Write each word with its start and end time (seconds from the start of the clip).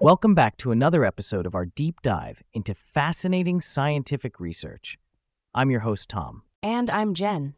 Welcome 0.00 0.34
back 0.34 0.58
to 0.58 0.70
another 0.70 1.02
episode 1.02 1.46
of 1.46 1.54
our 1.54 1.64
deep 1.64 2.02
dive 2.02 2.42
into 2.52 2.74
fascinating 2.74 3.62
scientific 3.62 4.38
research. 4.38 4.98
I'm 5.54 5.70
your 5.70 5.80
host, 5.80 6.10
Tom. 6.10 6.42
And 6.62 6.90
I'm 6.90 7.14
Jen. 7.14 7.54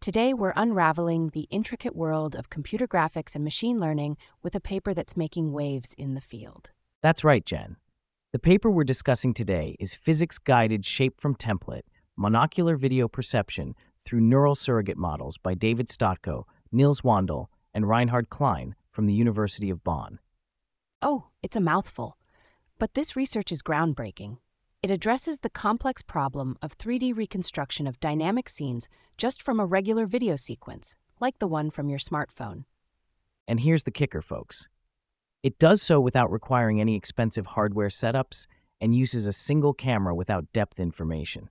Today, 0.00 0.34
we're 0.34 0.52
unraveling 0.56 1.28
the 1.28 1.46
intricate 1.50 1.94
world 1.94 2.34
of 2.34 2.50
computer 2.50 2.88
graphics 2.88 3.36
and 3.36 3.44
machine 3.44 3.78
learning 3.78 4.16
with 4.42 4.56
a 4.56 4.60
paper 4.60 4.92
that's 4.92 5.16
making 5.16 5.52
waves 5.52 5.94
in 5.96 6.14
the 6.14 6.20
field. 6.20 6.72
That's 7.00 7.22
right, 7.22 7.46
Jen. 7.46 7.76
The 8.32 8.40
paper 8.40 8.70
we're 8.72 8.82
discussing 8.82 9.32
today 9.32 9.76
is 9.78 9.94
Physics 9.94 10.38
Guided 10.38 10.84
Shape 10.84 11.20
from 11.20 11.36
Template 11.36 11.84
Monocular 12.18 12.76
Video 12.76 13.06
Perception 13.06 13.76
through 14.00 14.20
Neural 14.20 14.56
Surrogate 14.56 14.98
Models 14.98 15.38
by 15.38 15.54
David 15.54 15.86
Stotko, 15.86 16.42
Nils 16.74 17.02
Wandel, 17.02 17.46
and 17.72 17.88
Reinhard 17.88 18.28
Klein 18.28 18.74
from 18.90 19.06
the 19.06 19.14
University 19.14 19.70
of 19.70 19.82
Bonn. 19.82 20.18
Oh, 21.00 21.28
it's 21.42 21.56
a 21.56 21.60
mouthful. 21.60 22.16
But 22.78 22.94
this 22.94 23.16
research 23.16 23.52
is 23.52 23.62
groundbreaking. 23.62 24.38
It 24.82 24.90
addresses 24.90 25.38
the 25.38 25.50
complex 25.50 26.02
problem 26.02 26.58
of 26.60 26.76
3D 26.76 27.16
reconstruction 27.16 27.86
of 27.86 28.00
dynamic 28.00 28.48
scenes 28.48 28.88
just 29.16 29.40
from 29.40 29.58
a 29.58 29.64
regular 29.66 30.04
video 30.04 30.36
sequence, 30.36 30.96
like 31.20 31.38
the 31.38 31.46
one 31.46 31.70
from 31.70 31.88
your 31.88 31.98
smartphone. 31.98 32.64
And 33.46 33.60
here's 33.60 33.84
the 33.84 33.90
kicker, 33.90 34.20
folks. 34.20 34.68
It 35.42 35.58
does 35.58 35.80
so 35.80 36.00
without 36.00 36.30
requiring 36.30 36.80
any 36.80 36.96
expensive 36.96 37.46
hardware 37.46 37.88
setups 37.88 38.46
and 38.80 38.94
uses 38.94 39.26
a 39.26 39.32
single 39.32 39.74
camera 39.74 40.14
without 40.14 40.52
depth 40.52 40.80
information. 40.80 41.48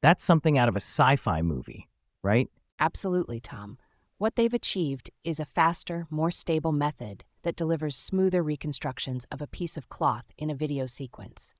That's 0.00 0.24
something 0.24 0.58
out 0.58 0.68
of 0.68 0.76
a 0.76 0.80
sci 0.80 1.16
fi 1.16 1.42
movie, 1.42 1.88
right? 2.22 2.48
Absolutely, 2.78 3.40
Tom. 3.40 3.78
What 4.18 4.36
they've 4.36 4.54
achieved 4.54 5.10
is 5.24 5.40
a 5.40 5.44
faster, 5.44 6.06
more 6.08 6.30
stable 6.30 6.72
method 6.72 7.24
that 7.42 7.54
delivers 7.54 7.96
smoother 7.96 8.42
reconstructions 8.42 9.26
of 9.30 9.42
a 9.42 9.46
piece 9.46 9.76
of 9.76 9.90
cloth 9.90 10.32
in 10.38 10.48
a 10.48 10.54
video 10.54 10.86
sequence. 10.86 11.54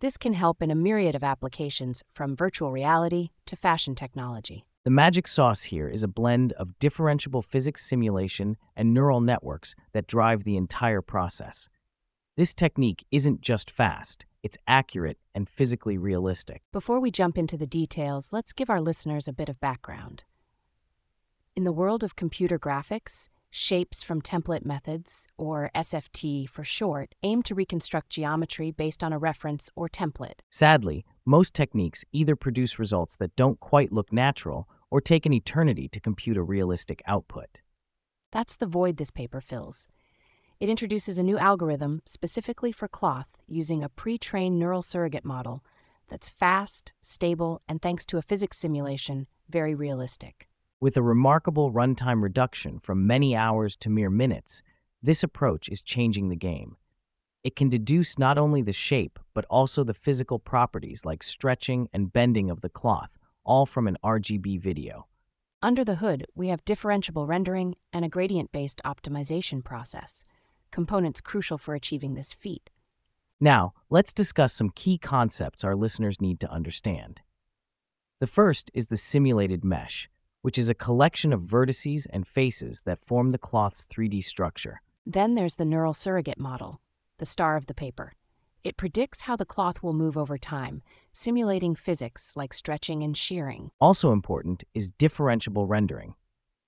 This 0.00 0.16
can 0.16 0.32
help 0.32 0.62
in 0.62 0.70
a 0.70 0.74
myriad 0.74 1.14
of 1.14 1.22
applications 1.22 2.02
from 2.14 2.34
virtual 2.34 2.72
reality 2.72 3.28
to 3.44 3.56
fashion 3.56 3.94
technology. 3.94 4.64
The 4.84 4.90
magic 4.90 5.28
sauce 5.28 5.64
here 5.64 5.86
is 5.86 6.02
a 6.02 6.08
blend 6.08 6.54
of 6.54 6.78
differentiable 6.80 7.44
physics 7.44 7.84
simulation 7.84 8.56
and 8.74 8.94
neural 8.94 9.20
networks 9.20 9.76
that 9.92 10.06
drive 10.06 10.44
the 10.44 10.56
entire 10.56 11.02
process. 11.02 11.68
This 12.38 12.54
technique 12.54 13.04
isn't 13.10 13.42
just 13.42 13.70
fast, 13.70 14.24
it's 14.42 14.56
accurate 14.66 15.18
and 15.34 15.46
physically 15.46 15.98
realistic. 15.98 16.62
Before 16.72 17.00
we 17.00 17.10
jump 17.10 17.36
into 17.36 17.58
the 17.58 17.66
details, 17.66 18.32
let's 18.32 18.54
give 18.54 18.70
our 18.70 18.80
listeners 18.80 19.28
a 19.28 19.32
bit 19.34 19.50
of 19.50 19.60
background. 19.60 20.24
In 21.54 21.64
the 21.64 21.72
world 21.72 22.02
of 22.02 22.16
computer 22.16 22.58
graphics, 22.58 23.28
Shapes 23.54 24.02
from 24.02 24.22
template 24.22 24.64
methods, 24.64 25.28
or 25.36 25.70
SFT 25.74 26.48
for 26.48 26.64
short, 26.64 27.14
aim 27.22 27.42
to 27.42 27.54
reconstruct 27.54 28.08
geometry 28.08 28.70
based 28.70 29.04
on 29.04 29.12
a 29.12 29.18
reference 29.18 29.68
or 29.76 29.90
template. 29.90 30.40
Sadly, 30.48 31.04
most 31.26 31.52
techniques 31.54 32.02
either 32.12 32.34
produce 32.34 32.78
results 32.78 33.14
that 33.18 33.36
don't 33.36 33.60
quite 33.60 33.92
look 33.92 34.10
natural 34.10 34.70
or 34.90 35.02
take 35.02 35.26
an 35.26 35.34
eternity 35.34 35.86
to 35.86 36.00
compute 36.00 36.38
a 36.38 36.42
realistic 36.42 37.02
output. 37.06 37.60
That's 38.30 38.56
the 38.56 38.64
void 38.64 38.96
this 38.96 39.10
paper 39.10 39.42
fills. 39.42 39.86
It 40.58 40.70
introduces 40.70 41.18
a 41.18 41.22
new 41.22 41.36
algorithm 41.36 42.00
specifically 42.06 42.72
for 42.72 42.88
cloth 42.88 43.28
using 43.46 43.84
a 43.84 43.90
pre 43.90 44.16
trained 44.16 44.58
neural 44.58 44.80
surrogate 44.80 45.26
model 45.26 45.62
that's 46.08 46.30
fast, 46.30 46.94
stable, 47.02 47.60
and 47.68 47.82
thanks 47.82 48.06
to 48.06 48.16
a 48.16 48.22
physics 48.22 48.56
simulation, 48.56 49.26
very 49.50 49.74
realistic. 49.74 50.48
With 50.82 50.96
a 50.96 51.02
remarkable 51.02 51.70
runtime 51.70 52.24
reduction 52.24 52.80
from 52.80 53.06
many 53.06 53.36
hours 53.36 53.76
to 53.76 53.88
mere 53.88 54.10
minutes, 54.10 54.64
this 55.00 55.22
approach 55.22 55.68
is 55.68 55.80
changing 55.80 56.28
the 56.28 56.34
game. 56.34 56.76
It 57.44 57.54
can 57.54 57.68
deduce 57.68 58.18
not 58.18 58.36
only 58.36 58.62
the 58.62 58.72
shape, 58.72 59.20
but 59.32 59.44
also 59.48 59.84
the 59.84 59.94
physical 59.94 60.40
properties 60.40 61.04
like 61.04 61.22
stretching 61.22 61.88
and 61.92 62.12
bending 62.12 62.50
of 62.50 62.62
the 62.62 62.68
cloth, 62.68 63.16
all 63.44 63.64
from 63.64 63.86
an 63.86 63.96
RGB 64.02 64.58
video. 64.58 65.06
Under 65.62 65.84
the 65.84 65.94
hood, 66.02 66.26
we 66.34 66.48
have 66.48 66.64
differentiable 66.64 67.28
rendering 67.28 67.76
and 67.92 68.04
a 68.04 68.08
gradient 68.08 68.50
based 68.50 68.80
optimization 68.84 69.62
process, 69.62 70.24
components 70.72 71.20
crucial 71.20 71.58
for 71.58 71.76
achieving 71.76 72.14
this 72.14 72.32
feat. 72.32 72.70
Now, 73.40 73.72
let's 73.88 74.12
discuss 74.12 74.52
some 74.52 74.70
key 74.70 74.98
concepts 74.98 75.62
our 75.62 75.76
listeners 75.76 76.20
need 76.20 76.40
to 76.40 76.50
understand. 76.50 77.22
The 78.18 78.26
first 78.26 78.72
is 78.74 78.88
the 78.88 78.96
simulated 78.96 79.64
mesh, 79.64 80.08
which 80.42 80.58
is 80.58 80.68
a 80.68 80.74
collection 80.74 81.32
of 81.32 81.40
vertices 81.40 82.06
and 82.12 82.26
faces 82.26 82.82
that 82.84 83.00
form 83.00 83.30
the 83.30 83.38
cloth's 83.38 83.86
3D 83.86 84.22
structure. 84.22 84.82
Then 85.06 85.34
there's 85.34 85.54
the 85.54 85.64
neural 85.64 85.94
surrogate 85.94 86.38
model, 86.38 86.80
the 87.18 87.26
star 87.26 87.56
of 87.56 87.66
the 87.66 87.74
paper. 87.74 88.12
It 88.62 88.76
predicts 88.76 89.22
how 89.22 89.34
the 89.34 89.44
cloth 89.44 89.82
will 89.82 89.92
move 89.92 90.16
over 90.16 90.38
time, 90.38 90.82
simulating 91.12 91.74
physics 91.74 92.36
like 92.36 92.52
stretching 92.52 93.02
and 93.02 93.16
shearing. 93.16 93.70
Also 93.80 94.12
important 94.12 94.62
is 94.74 94.92
differentiable 94.92 95.68
rendering. 95.68 96.14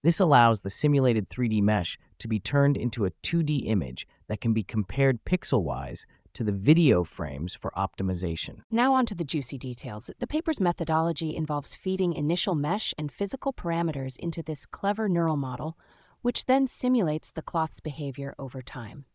This 0.02 0.18
allows 0.18 0.62
the 0.62 0.70
simulated 0.70 1.28
3D 1.28 1.62
mesh 1.62 1.96
to 2.18 2.28
be 2.28 2.40
turned 2.40 2.76
into 2.76 3.06
a 3.06 3.10
2D 3.22 3.66
image 3.66 4.06
that 4.28 4.40
can 4.40 4.52
be 4.52 4.62
compared 4.62 5.24
pixel-wise 5.24 6.04
to 6.34 6.44
the 6.44 6.52
video 6.52 7.04
frames 7.04 7.54
for 7.54 7.72
optimization. 7.76 8.60
Now 8.70 8.94
on 8.94 9.06
to 9.06 9.14
the 9.14 9.24
juicy 9.24 9.58
details. 9.58 10.10
The 10.18 10.26
paper's 10.26 10.60
methodology 10.60 11.34
involves 11.34 11.74
feeding 11.74 12.12
initial 12.12 12.54
mesh 12.54 12.92
and 12.98 13.10
physical 13.10 13.52
parameters 13.52 14.18
into 14.18 14.42
this 14.42 14.66
clever 14.66 15.08
neural 15.08 15.36
model, 15.36 15.78
which 16.22 16.46
then 16.46 16.66
simulates 16.66 17.30
the 17.30 17.42
cloth's 17.42 17.80
behavior 17.80 18.34
over 18.38 18.62
time. 18.62 19.06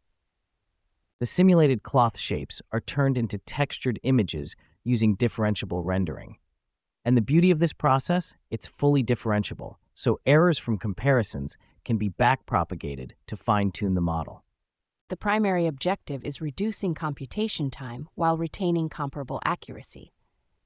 The 1.19 1.25
simulated 1.25 1.84
cloth 1.84 2.18
shapes 2.18 2.62
are 2.72 2.80
turned 2.80 3.18
into 3.18 3.38
textured 3.40 4.00
images 4.03 4.56
using 4.84 5.18
differentiable 5.18 5.81
rendering. 5.84 6.38
And 7.03 7.18
the 7.18 7.22
beauty 7.22 7.51
of 7.51 7.59
this 7.59 7.74
process, 7.74 8.38
it's 8.50 8.68
fully 8.68 9.03
differentiable, 9.03 9.75
so 9.94 10.19
errors 10.25 10.57
from 10.57 10.78
comparisons 10.78 11.57
can 11.84 11.97
be 11.97 12.09
backpropagated 12.09 13.12
to 13.28 13.36
fine-tune 13.36 13.96
the 13.96 14.01
model. 14.01 14.44
The 15.09 15.18
primary 15.18 15.66
objective 15.66 16.24
is 16.24 16.40
reducing 16.40 16.94
computation 16.94 17.72
time 17.72 18.09
while 18.14 18.38
retaining 18.38 18.90
comparable 18.90 19.42
accuracy. 19.44 20.14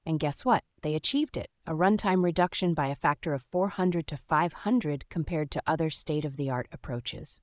And 0.05 0.19
guess 0.19 0.43
what? 0.43 0.65
They 0.81 0.95
achieved 0.95 1.37
it 1.37 1.49
a 1.65 1.71
runtime 1.71 2.25
reduction 2.25 2.73
by 2.73 2.87
a 2.87 2.95
factor 2.95 3.33
of 3.33 3.41
400 3.41 4.05
to 4.07 4.17
500 4.17 5.05
compared 5.09 5.49
to 5.51 5.63
other 5.65 5.89
state 5.89 6.25
of 6.25 6.35
the 6.35 6.49
art 6.49 6.67
approaches. 6.73 7.39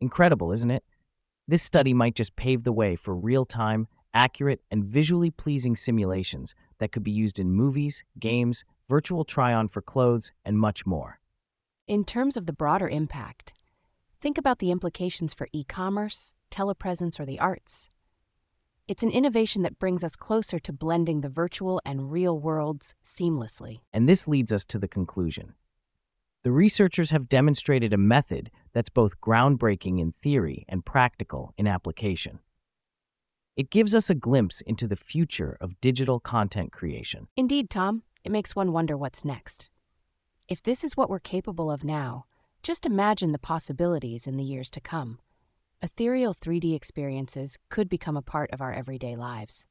Incredible, 0.00 0.52
isn't 0.52 0.70
it? 0.70 0.84
This 1.46 1.62
study 1.62 1.92
might 1.92 2.14
just 2.14 2.34
pave 2.34 2.64
the 2.64 2.72
way 2.72 2.96
for 2.96 3.14
real 3.14 3.44
time, 3.44 3.86
accurate, 4.14 4.62
and 4.70 4.86
visually 4.86 5.30
pleasing 5.30 5.76
simulations 5.76 6.54
that 6.78 6.92
could 6.92 7.04
be 7.04 7.10
used 7.10 7.38
in 7.38 7.52
movies, 7.52 8.04
games, 8.18 8.64
virtual 8.88 9.26
try 9.26 9.52
on 9.52 9.68
for 9.68 9.82
clothes, 9.82 10.32
and 10.46 10.58
much 10.58 10.86
more. 10.86 11.20
In 11.86 12.04
terms 12.04 12.38
of 12.38 12.46
the 12.46 12.54
broader 12.54 12.88
impact, 12.88 13.52
Think 14.22 14.38
about 14.38 14.60
the 14.60 14.70
implications 14.70 15.34
for 15.34 15.48
e 15.52 15.64
commerce, 15.64 16.36
telepresence, 16.48 17.18
or 17.18 17.26
the 17.26 17.40
arts. 17.40 17.90
It's 18.86 19.02
an 19.02 19.10
innovation 19.10 19.62
that 19.62 19.80
brings 19.80 20.04
us 20.04 20.14
closer 20.14 20.60
to 20.60 20.72
blending 20.72 21.22
the 21.22 21.28
virtual 21.28 21.82
and 21.84 22.12
real 22.12 22.38
worlds 22.38 22.94
seamlessly. 23.04 23.80
And 23.92 24.08
this 24.08 24.28
leads 24.28 24.52
us 24.52 24.64
to 24.66 24.78
the 24.78 24.86
conclusion. 24.86 25.54
The 26.44 26.52
researchers 26.52 27.10
have 27.10 27.28
demonstrated 27.28 27.92
a 27.92 27.98
method 27.98 28.52
that's 28.72 28.90
both 28.90 29.20
groundbreaking 29.20 30.00
in 30.00 30.12
theory 30.12 30.66
and 30.68 30.84
practical 30.84 31.52
in 31.58 31.66
application. 31.66 32.38
It 33.56 33.70
gives 33.70 33.92
us 33.92 34.08
a 34.08 34.14
glimpse 34.14 34.60
into 34.60 34.86
the 34.86 34.94
future 34.94 35.56
of 35.60 35.80
digital 35.80 36.20
content 36.20 36.70
creation. 36.70 37.26
Indeed, 37.36 37.70
Tom, 37.70 38.04
it 38.22 38.30
makes 38.30 38.54
one 38.54 38.70
wonder 38.70 38.96
what's 38.96 39.24
next. 39.24 39.68
If 40.46 40.62
this 40.62 40.84
is 40.84 40.96
what 40.96 41.10
we're 41.10 41.18
capable 41.18 41.72
of 41.72 41.82
now, 41.82 42.26
just 42.62 42.86
imagine 42.86 43.32
the 43.32 43.38
possibilities 43.38 44.28
in 44.28 44.36
the 44.36 44.44
years 44.44 44.70
to 44.70 44.80
come. 44.80 45.18
Ethereal 45.82 46.32
3D 46.32 46.76
experiences 46.76 47.58
could 47.68 47.88
become 47.88 48.16
a 48.16 48.22
part 48.22 48.50
of 48.52 48.60
our 48.60 48.72
everyday 48.72 49.16
lives. 49.16 49.66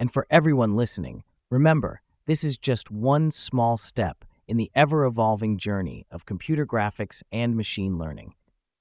And 0.00 0.12
for 0.12 0.26
everyone 0.28 0.74
listening, 0.74 1.22
remember, 1.50 2.02
this 2.26 2.42
is 2.42 2.58
just 2.58 2.90
one 2.90 3.30
small 3.30 3.76
step 3.76 4.24
in 4.48 4.56
the 4.56 4.72
ever 4.74 5.04
evolving 5.04 5.56
journey 5.56 6.04
of 6.10 6.26
computer 6.26 6.66
graphics 6.66 7.22
and 7.30 7.56
machine 7.56 7.96
learning. 7.96 8.34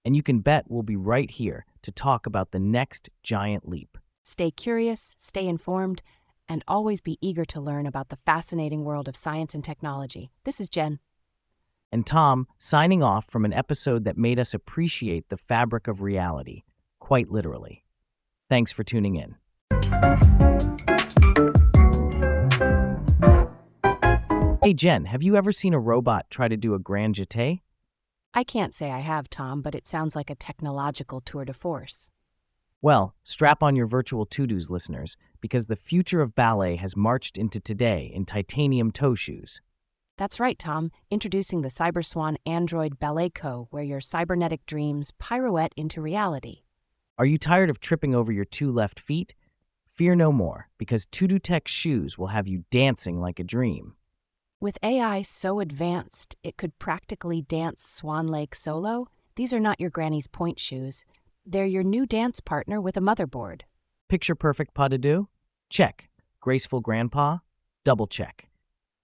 And 0.04 0.16
you 0.16 0.24
can 0.24 0.40
bet 0.40 0.66
we'll 0.68 0.82
be 0.82 0.96
right 0.96 1.30
here 1.30 1.68
to 1.84 1.92
talk 1.92 2.26
about 2.26 2.50
the 2.50 2.60
next 2.60 3.12
giant 3.22 3.70
leap. 3.70 4.00
Stay 4.24 4.50
curious, 4.50 5.16
stay 5.20 5.46
informed, 5.48 6.02
and 6.50 6.64
always 6.68 7.00
be 7.00 7.20
eager 7.22 7.46
to 7.46 7.62
learn 7.62 7.86
about 7.86 8.10
the 8.10 8.16
fascinating 8.16 8.84
world 8.84 9.08
of 9.08 9.16
science 9.16 9.54
and 9.54 9.64
technology. 9.64 10.32
This 10.46 10.60
is 10.60 10.68
Jen 10.68 11.00
and 11.92 12.06
Tom 12.06 12.48
signing 12.58 13.04
off 13.04 13.26
from 13.30 13.46
an 13.46 13.54
episode 13.54 14.06
that 14.06 14.18
made 14.18 14.40
us 14.40 14.54
appreciate 14.54 15.30
the 15.30 15.38
fabric 15.38 15.88
of 15.88 16.02
reality, 16.02 16.64
quite 17.00 17.30
literally. 17.30 17.84
Thanks 18.50 18.72
for 18.72 18.84
tuning 18.84 19.16
in. 19.16 19.36
Hey 24.64 24.74
Jen, 24.74 25.06
have 25.06 25.24
you 25.24 25.36
ever 25.36 25.52
seen 25.52 25.74
a 25.74 25.80
robot 25.80 26.30
try 26.30 26.48
to 26.48 26.56
do 26.56 26.74
a 26.74 26.80
grand 26.80 27.16
jeté? 27.16 27.62
I 28.34 28.44
can't 28.44 28.74
say 28.74 28.92
I 28.92 29.00
have, 29.00 29.30
Tom, 29.30 29.62
but 29.62 29.76
it 29.76 29.88
sounds 29.88 30.16
like 30.16 30.30
a 30.30 30.36
technological 30.36 31.20
tour 31.20 31.44
de 31.46 31.54
force. 31.54 32.12
Well, 32.82 33.16
strap 33.24 33.62
on 33.62 33.76
your 33.76 33.88
virtual 33.88 34.26
to-dos, 34.26 34.72
listeners, 34.72 35.18
because 35.40 35.66
the 35.66 35.76
future 35.76 36.22
of 36.22 36.36
ballet 36.36 36.78
has 36.78 36.96
marched 36.96 37.38
into 37.38 37.60
today 37.60 38.12
in 38.14 38.26
titanium 38.26 38.92
toe 38.92 39.16
shoes. 39.16 39.62
That's 40.22 40.40
right, 40.40 40.60
Tom. 40.60 40.92
Introducing 41.10 41.64
the 41.64 41.68
CyberSwan 41.68 42.36
Android 42.46 43.00
Ballet 43.00 43.32
Co., 43.32 43.68
where 43.72 43.82
your 43.82 44.00
cybernetic 44.00 44.64
dreams 44.68 45.12
pirouette 45.20 45.74
into 45.76 46.00
reality. 46.00 46.62
Are 47.18 47.26
you 47.26 47.40
tired 47.40 47.72
of 47.72 47.80
tripping 47.80 48.14
over 48.14 48.32
your 48.32 48.46
two 48.46 48.72
left 48.72 49.00
feet? 49.00 49.34
Fear 49.88 50.14
no 50.14 50.32
more, 50.32 50.70
because 50.78 51.08
To-Do 51.08 51.40
Tech 51.40 51.68
shoes 51.68 52.20
will 52.20 52.28
have 52.28 52.48
you 52.48 52.66
dancing 52.70 53.20
like 53.20 53.40
a 53.40 53.44
dream. 53.44 53.96
With 54.60 54.78
AI 54.84 55.24
so 55.24 55.60
advanced 55.60 56.36
it 56.44 56.56
could 56.56 56.78
practically 56.78 57.42
dance 57.42 57.84
Swan 57.84 58.28
Lake 58.28 58.54
solo, 58.54 59.08
these 59.38 59.52
are 59.54 59.60
not 59.60 59.80
your 59.80 59.90
granny's 59.90 60.28
pointe 60.28 60.60
shoes. 60.60 61.04
They're 61.48 61.66
your 61.66 61.82
new 61.82 62.06
dance 62.06 62.42
partner 62.42 62.80
with 62.80 62.96
a 62.96 63.02
motherboard. 63.02 63.62
Picture 64.08 64.36
perfect 64.36 64.76
pas 64.76 64.90
de 64.90 65.00
deux? 65.00 65.30
Check. 65.72 66.10
Graceful 66.42 66.80
grandpa? 66.80 67.40
Double 67.84 68.06
check. 68.06 68.51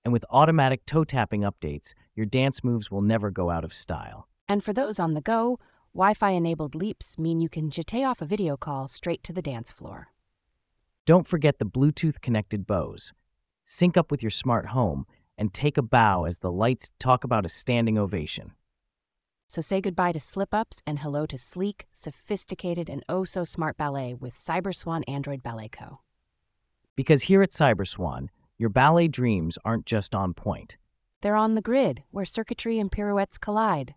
And 0.07 0.13
with 0.13 0.23
automatic 0.29 0.85
toe 0.85 1.03
tapping 1.03 1.41
updates, 1.41 1.93
your 2.15 2.25
dance 2.25 2.63
moves 2.63 2.89
will 2.89 3.01
never 3.01 3.29
go 3.29 3.49
out 3.49 3.65
of 3.65 3.73
style. 3.73 4.29
And 4.47 4.63
for 4.63 4.71
those 4.71 5.01
on 5.01 5.15
the 5.15 5.21
go, 5.21 5.59
Wi 5.93 6.13
Fi 6.13 6.29
enabled 6.29 6.75
leaps 6.75 7.17
mean 7.19 7.41
you 7.41 7.49
can 7.49 7.69
jete 7.69 8.07
off 8.07 8.21
a 8.21 8.25
video 8.25 8.55
call 8.55 8.87
straight 8.87 9.21
to 9.23 9.33
the 9.33 9.41
dance 9.41 9.69
floor. 9.69 10.13
Don't 11.05 11.27
forget 11.27 11.59
the 11.59 11.65
Bluetooth 11.65 12.21
connected 12.21 12.65
bows. 12.65 13.11
Sync 13.65 13.97
up 13.97 14.09
with 14.09 14.23
your 14.23 14.29
smart 14.29 14.67
home 14.67 15.05
and 15.37 15.53
take 15.53 15.77
a 15.77 15.81
bow 15.81 16.23
as 16.23 16.37
the 16.37 16.53
lights 16.53 16.87
talk 16.99 17.25
about 17.25 17.45
a 17.45 17.49
standing 17.49 17.97
ovation. 17.97 18.53
So 19.49 19.59
say 19.59 19.81
goodbye 19.81 20.13
to 20.13 20.21
slip 20.21 20.53
ups 20.53 20.81
and 20.87 20.99
hello 20.99 21.25
to 21.25 21.37
sleek, 21.37 21.85
sophisticated, 21.91 22.89
and 22.89 23.03
oh 23.09 23.25
so 23.25 23.43
smart 23.43 23.75
ballet 23.75 24.13
with 24.13 24.35
CyberSwan 24.35 25.03
Android 25.05 25.43
Ballet 25.43 25.67
Co. 25.67 25.99
Because 26.95 27.23
here 27.23 27.43
at 27.43 27.51
CyberSwan, 27.51 28.29
your 28.57 28.69
ballet 28.69 29.07
dreams 29.07 29.57
aren't 29.63 29.85
just 29.85 30.15
on 30.15 30.33
point. 30.33 30.77
They're 31.21 31.35
on 31.35 31.53
the 31.53 31.61
grid, 31.61 32.03
where 32.09 32.25
circuitry 32.25 32.79
and 32.79 32.91
pirouettes 32.91 33.37
collide. 33.37 33.93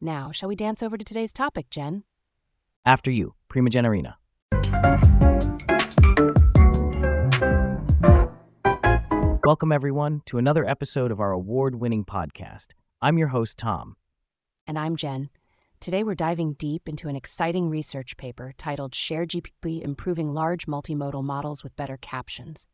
Now, 0.00 0.30
shall 0.30 0.48
we 0.48 0.54
dance 0.54 0.82
over 0.82 0.96
to 0.96 1.04
today's 1.04 1.32
topic, 1.32 1.70
Jen? 1.70 2.04
After 2.84 3.10
you, 3.10 3.34
Prima 3.48 3.70
Generina. 3.70 4.14
Welcome, 9.44 9.72
everyone, 9.72 10.22
to 10.26 10.38
another 10.38 10.64
episode 10.64 11.10
of 11.10 11.20
our 11.20 11.32
award 11.32 11.74
winning 11.74 12.04
podcast. 12.04 12.74
I'm 13.02 13.18
your 13.18 13.28
host, 13.28 13.58
Tom. 13.58 13.96
And 14.66 14.78
I'm 14.78 14.96
Jen. 14.96 15.30
Today 15.80 16.04
we're 16.04 16.14
diving 16.14 16.54
deep 16.54 16.88
into 16.88 17.08
an 17.08 17.16
exciting 17.16 17.68
research 17.68 18.16
paper 18.16 18.52
titled 18.56 18.92
ShareGPT 18.92 19.82
Improving 19.82 20.32
Large 20.32 20.66
Multimodal 20.66 21.24
Models 21.24 21.62
with 21.62 21.76
Better 21.76 21.98
Captions. 22.00 22.66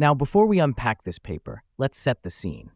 Now, 0.00 0.14
before 0.14 0.46
we 0.46 0.60
unpack 0.60 1.04
this 1.04 1.18
paper, 1.18 1.62
let's 1.76 1.98
set 1.98 2.22
the 2.22 2.30
scene. 2.30 2.70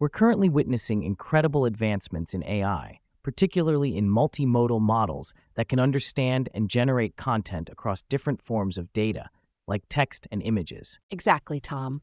We're 0.00 0.08
currently 0.08 0.48
witnessing 0.48 1.02
incredible 1.02 1.66
advancements 1.66 2.32
in 2.32 2.42
AI, 2.44 3.00
particularly 3.22 3.94
in 3.94 4.08
multimodal 4.08 4.80
models 4.80 5.34
that 5.54 5.68
can 5.68 5.78
understand 5.78 6.48
and 6.54 6.70
generate 6.70 7.18
content 7.18 7.68
across 7.68 8.00
different 8.04 8.40
forms 8.40 8.78
of 8.78 8.90
data, 8.94 9.28
like 9.66 9.82
text 9.90 10.26
and 10.32 10.42
images. 10.42 10.98
Exactly, 11.10 11.60
Tom. 11.60 12.00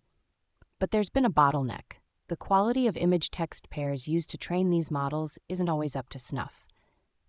But 0.78 0.92
there's 0.92 1.10
been 1.10 1.26
a 1.26 1.32
bottleneck. 1.32 1.98
The 2.28 2.38
quality 2.38 2.86
of 2.86 2.96
image 2.98 3.32
text 3.32 3.72
pairs 3.72 4.08
used 4.08 4.30
to 4.30 4.38
train 4.38 4.70
these 4.70 4.92
models 4.92 5.40
isn't 5.50 5.68
always 5.68 5.96
up 5.96 6.10
to 6.10 6.20
snuff. 6.20 6.68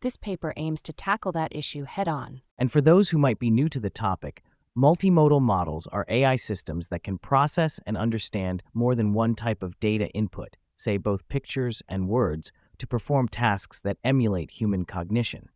This 0.02 0.18
paper 0.18 0.52
aims 0.58 0.82
to 0.82 0.92
tackle 0.92 1.32
that 1.32 1.56
issue 1.56 1.84
head 1.84 2.06
on. 2.06 2.42
And 2.58 2.70
for 2.70 2.82
those 2.82 3.08
who 3.08 3.18
might 3.18 3.38
be 3.38 3.50
new 3.50 3.70
to 3.70 3.80
the 3.80 3.88
topic, 3.88 4.42
multimodal 4.76 5.40
models 5.40 5.86
are 5.86 6.04
AI 6.08 6.34
systems 6.34 6.88
that 6.88 7.02
can 7.02 7.18
process 7.18 7.80
and 7.86 7.96
understand 7.96 8.62
more 8.74 8.94
than 8.94 9.14
one 9.14 9.34
type 9.34 9.62
of 9.62 9.78
data 9.80 10.08
input, 10.08 10.56
say 10.74 10.98
both 10.98 11.28
pictures 11.28 11.82
and 11.88 12.08
words, 12.08 12.52
to 12.78 12.86
perform 12.86 13.28
tasks 13.28 13.80
that 13.80 13.96
emulate 14.04 14.50
human 14.50 14.84
cognition. 14.84 15.48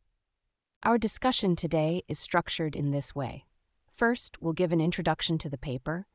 Our 0.83 0.97
discussion 0.97 1.55
today 1.57 2.03
is 2.09 2.19
structured 2.19 2.75
in 2.75 2.91
this 2.91 3.15
way. 3.15 3.45
First, 3.93 4.41
we'll 4.41 4.55
give 4.55 4.73
an 4.73 4.81
introduction 4.81 5.37
to 5.39 5.51
the 5.51 5.59
paper, 5.59 6.07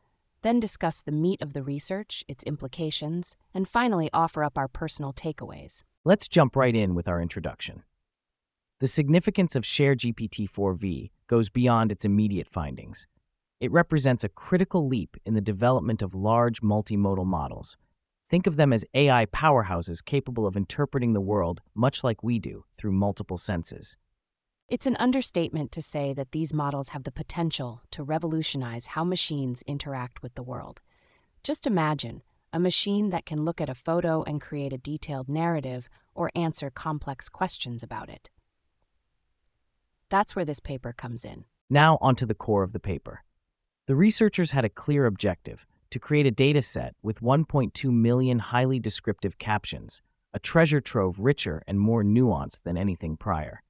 then 0.42 0.60
discuss 0.60 1.04
the 1.04 1.12
meat 1.12 1.42
of 1.42 1.54
the 1.54 1.62
research, 1.62 2.24
its 2.28 2.44
implications, 2.46 3.36
and 3.54 3.70
finally 3.70 4.10
offer 4.12 4.44
up 4.44 4.58
our 4.58 4.68
personal 4.68 5.14
takeaways. 5.14 5.84
Let's 6.04 6.28
jump 6.28 6.56
right 6.56 6.76
in 6.76 6.96
with 6.96 7.08
our 7.08 7.22
introduction. 7.22 7.84
The 8.82 8.88
significance 8.88 9.56
of 9.56 9.64
ShareGPT 9.64 10.50
4v 10.50 11.10
goes 11.28 11.48
beyond 11.48 11.94
its 11.94 12.04
immediate 12.04 12.50
findings. 12.50 13.08
It 13.62 13.72
represents 13.72 14.26
a 14.26 14.30
critical 14.30 14.86
leap 14.86 15.16
in 15.26 15.34
the 15.34 15.40
development 15.40 16.02
of 16.02 16.14
large 16.14 16.62
multimodal 16.62 17.26
models. 17.26 17.78
Think 18.28 18.48
of 18.48 18.58
them 18.58 18.74
as 18.74 18.84
AI 18.94 19.28
powerhouses 19.28 20.04
capable 20.04 20.46
of 20.46 20.58
interpreting 20.58 21.14
the 21.14 21.22
world 21.22 21.62
much 21.74 22.04
like 22.04 22.22
we 22.22 22.38
do 22.38 22.66
through 22.74 22.92
multiple 22.92 23.38
senses. 23.38 23.96
It's 24.68 24.86
an 24.86 24.98
understatement 24.98 25.72
to 25.72 25.82
say 25.82 26.14
that 26.14 26.34
these 26.34 26.54
models 26.54 26.90
have 26.90 27.06
the 27.06 27.12
potential 27.12 27.82
to 27.92 28.04
revolutionize 28.04 28.88
how 28.88 29.06
machines 29.06 29.64
interact 29.66 30.22
with 30.22 30.36
the 30.36 30.44
world. 30.44 30.82
Just 31.44 31.66
imagine 31.66 32.24
a 32.52 32.60
machine 32.60 33.10
that 33.12 33.26
can 33.26 33.46
look 33.46 33.62
at 33.62 33.70
a 33.70 33.76
photo 33.76 34.24
and 34.24 34.42
create 34.42 34.74
a 34.74 34.78
detailed 34.78 35.30
narrative 35.30 35.88
or 36.14 36.30
answer 36.36 36.70
complex 36.70 37.30
questions 37.30 37.82
about 37.82 38.10
it. 38.10 38.30
That's 40.10 40.36
where 40.36 40.46
this 40.46 40.60
paper 40.60 40.94
comes 40.94 41.26
in. 41.26 41.46
Now, 41.70 41.98
onto 42.02 42.26
the 42.26 42.36
core 42.36 42.64
of 42.64 42.74
the 42.74 42.80
paper. 42.80 43.24
The 43.88 43.96
researchers 43.96 44.52
had 44.52 44.66
a 44.66 44.70
clear 44.70 45.06
objective 45.06 45.66
to 45.92 46.00
create 46.00 46.26
a 46.26 46.32
data 46.32 46.62
set 46.62 46.96
with 47.02 47.22
1.2 47.22 47.92
million 47.92 48.40
highly 48.40 48.80
descriptive 48.80 49.38
captions, 49.38 50.02
a 50.34 50.40
treasure 50.40 50.82
trove 50.82 51.20
richer 51.20 51.64
and 51.68 51.80
more 51.80 52.04
nuanced 52.04 52.64
than 52.64 52.78
anything 52.78 53.16
prior. 53.18 53.62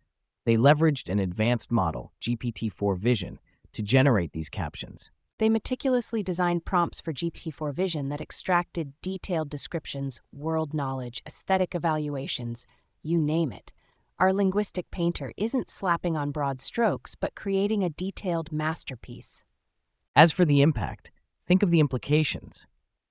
They 0.45 0.57
leveraged 0.57 1.09
an 1.09 1.19
advanced 1.19 1.71
model, 1.71 2.13
GPT-4 2.21 2.97
Vision, 2.97 3.39
to 3.73 3.83
generate 3.83 4.33
these 4.33 4.49
captions. 4.49 5.11
They 5.37 5.49
meticulously 5.49 6.23
designed 6.23 6.65
prompts 6.65 7.01
for 7.01 7.11
GPT-4 7.11 7.73
Vision 7.73 8.09
that 8.09 8.21
extracted 8.21 8.93
detailed 9.01 9.49
descriptions, 9.49 10.21
world 10.31 10.73
knowledge, 10.73 11.21
aesthetic 11.27 11.75
evaluations, 11.75 12.65
you 13.03 13.17
name 13.17 13.51
it. 13.51 13.73
Our 14.17 14.31
linguistic 14.31 14.89
painter 14.91 15.33
isn't 15.35 15.69
slapping 15.69 16.15
on 16.15 16.31
broad 16.31 16.61
strokes, 16.61 17.15
but 17.15 17.35
creating 17.35 17.83
a 17.83 17.89
detailed 17.89 18.49
masterpiece. 18.49 19.43
As 20.15 20.31
for 20.31 20.45
the 20.45 20.61
impact, 20.61 21.11
think 21.43 21.61
of 21.61 21.69
the 21.69 21.81
implications. 21.81 22.65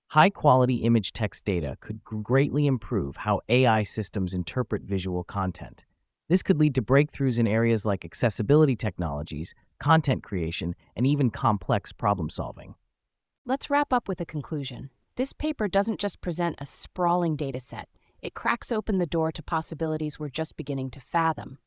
High 0.08 0.30
quality 0.30 0.76
image 0.76 1.12
text 1.12 1.44
data 1.44 1.76
could 1.80 2.02
greatly 2.04 2.66
improve 2.66 3.18
how 3.18 3.40
AI 3.50 3.82
systems 3.82 4.32
interpret 4.32 4.82
visual 4.82 5.24
content. 5.24 5.84
This 6.30 6.42
could 6.42 6.58
lead 6.58 6.74
to 6.76 6.82
breakthroughs 6.82 7.38
in 7.38 7.46
areas 7.46 7.84
like 7.84 8.06
accessibility 8.06 8.74
technologies, 8.74 9.54
content 9.78 10.22
creation, 10.22 10.74
and 10.96 11.06
even 11.06 11.28
complex 11.28 11.92
problem 11.92 12.30
solving. 12.30 12.76
Let's 13.44 13.68
wrap 13.68 13.92
up 13.92 14.08
with 14.08 14.22
a 14.22 14.26
conclusion. 14.26 14.88
This 15.16 15.34
paper 15.34 15.68
doesn't 15.68 16.00
just 16.00 16.22
present 16.22 16.56
a 16.58 16.64
sprawling 16.64 17.36
dataset, 17.36 17.84
it 18.24 18.32
cracks 18.32 18.72
open 18.72 18.96
the 18.96 19.06
door 19.06 19.30
to 19.30 19.42
possibilities 19.42 20.18
we're 20.18 20.30
just 20.30 20.56
beginning 20.56 20.90
to 20.90 20.98
fathom. 20.98 21.58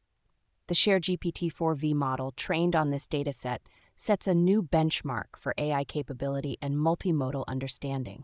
The 0.66 0.74
ShareGPT 0.74 1.54
4v 1.54 1.94
model 1.94 2.32
trained 2.32 2.76
on 2.76 2.90
this 2.90 3.08
dataset 3.08 3.60
sets 3.96 4.28
a 4.28 4.34
new 4.34 4.64
benchmark 4.64 5.38
for 5.38 5.54
AI 5.60 5.84
capability 5.84 6.58
and 6.60 6.76
multimodal 6.76 7.44
understanding. 7.48 8.24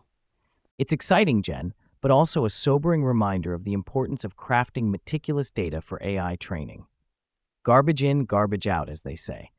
It's 0.78 0.92
exciting, 0.92 1.42
Jen, 1.42 1.74
but 2.00 2.10
also 2.10 2.44
a 2.44 2.50
sobering 2.50 3.04
reminder 3.04 3.54
of 3.54 3.62
the 3.62 3.72
importance 3.72 4.24
of 4.24 4.36
crafting 4.36 4.90
meticulous 4.90 5.52
data 5.52 5.80
for 5.80 6.00
AI 6.02 6.34
training. 6.34 6.86
Garbage 7.62 8.02
in, 8.02 8.24
garbage 8.24 8.66
out, 8.66 8.90
as 8.90 9.02
they 9.02 9.14
say. 9.14 9.52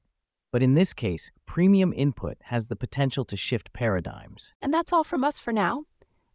But 0.52 0.62
in 0.62 0.74
this 0.74 0.94
case, 0.94 1.32
premium 1.46 1.94
input 1.96 2.38
has 2.44 2.68
the 2.68 2.76
potential 2.76 3.24
to 3.26 3.38
shift 3.38 3.72
paradigms. 3.72 4.54
And 4.62 4.74
that's 4.74 4.92
all 4.92 5.06
from 5.06 5.24
us 5.24 5.40
for 5.40 5.54
now. 5.54 5.86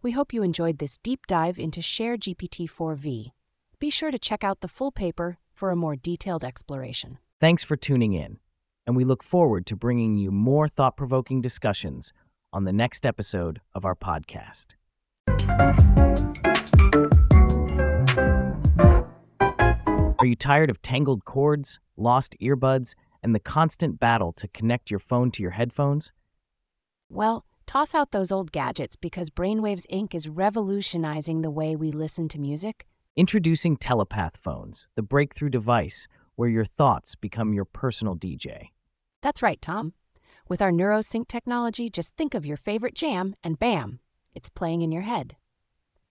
We 0.03 0.13
hope 0.13 0.33
you 0.33 0.43
enjoyed 0.43 0.79
this 0.79 0.97
deep 0.97 1.27
dive 1.27 1.59
into 1.59 1.81
ShareGPT 1.81 2.71
4v. 2.71 3.33
Be 3.79 3.91
sure 3.91 4.11
to 4.11 4.19
check 4.19 4.43
out 4.43 4.63
the 4.63 4.69
full 4.69 4.91
paper 4.91 5.37
for 5.53 5.71
a 5.71 5.77
more 5.77 5.95
detailed 5.95 6.43
exploration. 6.43 7.19
Thanks 7.39 7.63
for 7.63 7.77
tuning 7.77 8.15
in, 8.15 8.39
and 8.87 8.97
we 8.97 9.05
look 9.05 9.23
forward 9.23 9.67
to 9.67 9.77
bringing 9.77 10.17
you 10.17 10.31
more 10.31 10.69
thought 10.69 10.97
provoking 10.97 11.43
discussions 11.43 12.15
on 12.51 12.65
the 12.65 12.73
next 12.73 13.05
episode 13.05 13.61
of 13.75 13.85
our 13.85 13.95
podcast. 13.95 14.75
Are 20.19 20.27
you 20.27 20.35
tired 20.35 20.71
of 20.71 20.81
tangled 20.81 21.27
cords, 21.27 21.79
lost 21.99 22.37
earbuds, 22.41 22.95
and 23.23 23.35
the 23.35 23.41
constant 23.41 24.01
battle 24.01 24.33
to 24.33 24.49
connect 24.49 24.91
your 24.91 24.99
phone 24.99 25.31
to 25.33 25.43
your 25.43 25.53
headphones? 25.53 26.15
Well, 27.11 27.45
toss 27.71 27.95
out 27.95 28.11
those 28.11 28.33
old 28.33 28.53
gadgets 28.53 28.97
because 28.97 29.31
Brainwaves 29.31 29.87
Inc. 29.93 30.15
is 30.15 30.29
revolutionizing 30.29 31.43
the 31.43 31.51
way 31.51 31.77
we 31.77 31.91
listen 31.93 32.29
to 32.29 32.39
music 32.39 32.87
Introducing 33.17 33.77
telepath 33.77 34.37
phones, 34.37 34.89
the 34.95 35.03
breakthrough 35.03 35.51
device 35.51 36.07
where 36.37 36.49
your 36.49 36.65
thoughts 36.65 37.17
become 37.17 37.53
your 37.53 37.65
personal 37.65 38.17
DJ. 38.17 38.69
That's 39.21 39.43
right, 39.43 39.61
Tom. 39.61 39.95
With 40.49 40.63
our 40.63 40.71
NeuroSync 40.71 41.27
technology, 41.27 41.91
just 41.91 42.17
think 42.17 42.35
of 42.35 42.47
your 42.47 42.57
favorite 42.57 42.95
jam 42.95 43.35
and 43.43 43.59
bam, 43.59 43.99
it's 44.35 44.49
playing 44.49 44.83
in 44.83 44.93
your 44.93 45.03
head. 45.03 45.37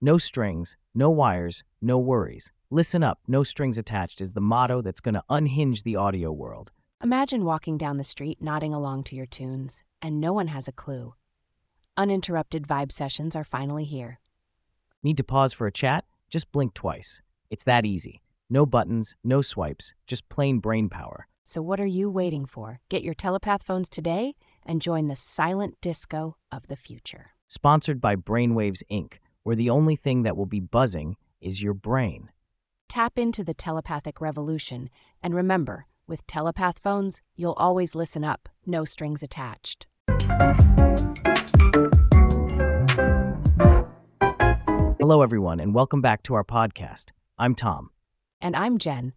No 0.01 0.19
strings, 0.19 0.77
no 0.95 1.11
wires, 1.11 1.65
no 1.83 1.99
worries. 1.99 2.53
Listen 2.71 3.03
up, 3.03 3.19
no 3.27 3.43
strings 3.43 3.77
attached 3.77 4.21
is 4.21 4.33
the 4.33 4.41
motto 4.41 4.81
that's 4.81 5.01
going 5.01 5.15
to 5.15 5.25
unhinge 5.29 5.83
the 5.83 5.97
audio 5.97 6.33
world. 6.33 6.71
Imagine 7.03 7.45
walking 7.45 7.77
down 7.77 7.97
the 7.97 8.05
street 8.05 8.41
nodding 8.41 8.73
along 8.73 9.05
to 9.05 9.17
your 9.17 9.27
tunes, 9.27 9.83
and 10.01 10.21
no 10.21 10.33
one 10.33 10.47
has 10.47 10.69
a 10.69 10.73
clue. 10.73 11.15
Uninterrupted 11.97 12.67
vibe 12.67 12.91
sessions 12.91 13.37
are 13.37 13.45
finally 13.45 13.85
here. 13.85 14.19
Need 15.03 15.17
to 15.19 15.25
pause 15.25 15.53
for 15.53 15.67
a 15.67 15.73
chat? 15.73 16.05
Just 16.29 16.51
blink 16.51 16.75
twice. 16.75 17.23
It's 17.51 17.65
that 17.65 17.87
easy. 17.87 18.21
No 18.51 18.67
buttons, 18.67 19.17
no 19.23 19.41
swipes, 19.41 19.95
just 20.07 20.29
plain 20.29 20.59
brain 20.59 20.89
power. 20.89 21.29
So, 21.45 21.63
what 21.63 21.79
are 21.79 21.87
you 21.87 22.11
waiting 22.11 22.47
for? 22.47 22.81
Get 22.89 23.05
your 23.05 23.15
telepath 23.15 23.63
phones 23.63 23.89
today 23.89 24.35
and 24.65 24.83
join 24.83 25.07
the 25.07 25.17
silent 25.17 25.77
disco 25.81 26.37
of 26.51 26.67
the 26.69 26.77
future. 26.77 27.33
Sponsored 27.49 28.01
by 28.01 28.17
Brainwaves 28.17 28.83
Inc., 28.91 29.15
where 29.43 29.57
the 29.57 29.71
only 29.71 29.95
thing 29.95 30.23
that 30.23 30.37
will 30.37 30.47
be 30.47 30.61
buzzing 30.61 31.17
is 31.41 31.63
your 31.63 31.75
brain. 31.75 32.31
Tap 32.89 33.19
into 33.19 33.45
the 33.45 33.55
telepathic 33.55 34.21
revolution, 34.21 34.89
and 35.23 35.35
remember, 35.35 35.87
with 36.07 36.27
telepath 36.27 36.79
phones, 36.79 37.21
you'll 37.37 37.53
always 37.53 37.95
listen 37.95 38.25
up, 38.25 38.49
no 38.67 38.85
strings 38.85 39.23
attached. 39.23 39.87
Hello, 45.05 45.21
everyone, 45.21 45.61
and 45.61 45.75
welcome 45.75 46.01
back 46.01 46.23
to 46.23 46.33
our 46.33 46.43
podcast. 46.43 47.11
I'm 47.37 47.55
Tom. 47.55 47.91
And 48.41 48.57
I'm 48.57 48.79
Jen. 48.79 49.13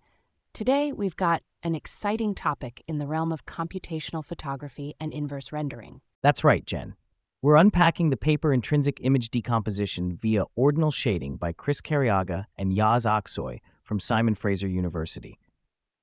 Today, 0.52 0.92
we've 0.92 1.16
got 1.16 1.44
an 1.64 1.76
exciting 1.76 2.36
topic 2.36 2.84
in 2.90 2.98
the 2.98 3.08
realm 3.08 3.32
of 3.32 3.46
computational 3.46 4.22
photography 4.22 4.96
and 5.00 5.14
inverse 5.14 5.54
rendering. 5.54 6.02
That's 6.22 6.44
right, 6.44 6.66
Jen. 6.66 6.96
We're 7.42 7.56
unpacking 7.56 8.10
the 8.10 8.18
paper 8.18 8.52
intrinsic 8.52 8.98
image 9.02 9.30
decomposition 9.30 10.18
via 10.18 10.44
ordinal 10.58 10.92
shading 10.92 11.38
by 11.38 11.54
Chris 11.54 11.80
Careaga 11.80 12.48
and 12.58 12.74
Yaz 12.74 13.06
Aksoy 13.06 13.62
from 13.82 14.02
Simon 14.02 14.36
Fraser 14.36 14.68
University. 14.68 15.40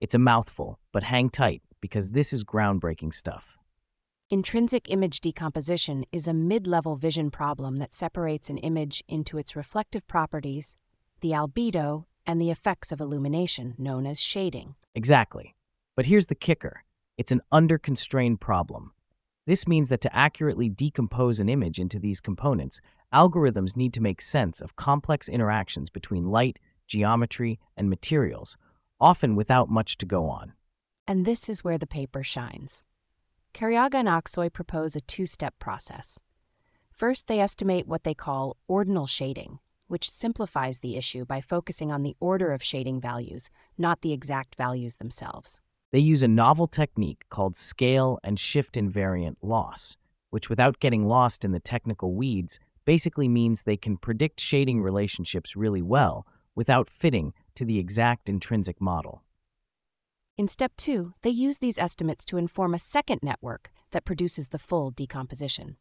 It's 0.00 0.14
a 0.14 0.18
mouthful, 0.18 0.80
but 0.92 1.02
hang 1.02 1.28
tight 1.28 1.60
because 1.82 2.12
this 2.12 2.32
is 2.32 2.42
groundbreaking 2.42 3.12
stuff. 3.12 3.58
Intrinsic 4.30 4.90
image 4.90 5.20
decomposition 5.20 6.02
is 6.10 6.26
a 6.26 6.32
mid 6.32 6.66
level 6.66 6.96
vision 6.96 7.30
problem 7.30 7.76
that 7.76 7.92
separates 7.92 8.48
an 8.48 8.56
image 8.56 9.04
into 9.06 9.36
its 9.36 9.54
reflective 9.54 10.06
properties, 10.08 10.76
the 11.20 11.32
albedo, 11.32 12.06
and 12.26 12.40
the 12.40 12.50
effects 12.50 12.90
of 12.90 13.02
illumination, 13.02 13.74
known 13.76 14.06
as 14.06 14.22
shading. 14.22 14.76
Exactly. 14.94 15.54
But 15.94 16.06
here's 16.06 16.28
the 16.28 16.34
kicker 16.34 16.84
it's 17.18 17.32
an 17.32 17.42
under 17.52 17.76
constrained 17.76 18.40
problem. 18.40 18.92
This 19.46 19.68
means 19.68 19.90
that 19.90 20.00
to 20.00 20.16
accurately 20.16 20.70
decompose 20.70 21.38
an 21.38 21.50
image 21.50 21.78
into 21.78 21.98
these 21.98 22.22
components, 22.22 22.80
algorithms 23.12 23.76
need 23.76 23.92
to 23.92 24.00
make 24.00 24.22
sense 24.22 24.62
of 24.62 24.74
complex 24.74 25.28
interactions 25.28 25.90
between 25.90 26.30
light, 26.30 26.58
geometry, 26.86 27.60
and 27.76 27.90
materials, 27.90 28.56
often 28.98 29.36
without 29.36 29.68
much 29.68 29.98
to 29.98 30.06
go 30.06 30.30
on. 30.30 30.54
And 31.06 31.26
this 31.26 31.50
is 31.50 31.62
where 31.62 31.76
the 31.76 31.86
paper 31.86 32.22
shines. 32.22 32.84
Careaga 33.54 33.94
and 33.94 34.08
Aksoy 34.08 34.52
propose 34.52 34.96
a 34.96 35.00
two 35.00 35.26
step 35.26 35.54
process. 35.60 36.18
First, 36.90 37.28
they 37.28 37.38
estimate 37.38 37.86
what 37.86 38.02
they 38.02 38.14
call 38.14 38.56
ordinal 38.66 39.06
shading, 39.06 39.60
which 39.86 40.10
simplifies 40.10 40.80
the 40.80 40.96
issue 40.96 41.24
by 41.24 41.40
focusing 41.40 41.92
on 41.92 42.02
the 42.02 42.16
order 42.18 42.52
of 42.52 42.64
shading 42.64 43.00
values, 43.00 43.50
not 43.78 44.00
the 44.00 44.12
exact 44.12 44.56
values 44.56 44.96
themselves. 44.96 45.60
They 45.92 46.00
use 46.00 46.24
a 46.24 46.28
novel 46.28 46.66
technique 46.66 47.24
called 47.30 47.54
scale 47.54 48.18
and 48.24 48.40
shift 48.40 48.74
invariant 48.74 49.36
loss, 49.40 49.96
which, 50.30 50.48
without 50.48 50.80
getting 50.80 51.06
lost 51.06 51.44
in 51.44 51.52
the 51.52 51.60
technical 51.60 52.14
weeds, 52.14 52.58
basically 52.84 53.28
means 53.28 53.62
they 53.62 53.76
can 53.76 53.96
predict 53.96 54.40
shading 54.40 54.82
relationships 54.82 55.54
really 55.54 55.82
well 55.82 56.26
without 56.56 56.88
fitting 56.90 57.32
to 57.54 57.64
the 57.64 57.78
exact 57.78 58.28
intrinsic 58.28 58.80
model. 58.80 59.23
In 60.36 60.48
step 60.48 60.72
two, 60.76 61.14
they 61.22 61.30
use 61.30 61.58
these 61.58 61.78
estimates 61.78 62.24
to 62.24 62.38
inform 62.38 62.74
a 62.74 62.78
second 62.78 63.20
network 63.22 63.70
that 63.92 64.04
produces 64.04 64.48
the 64.48 64.58
full 64.58 64.90
decomposition. 64.90 65.76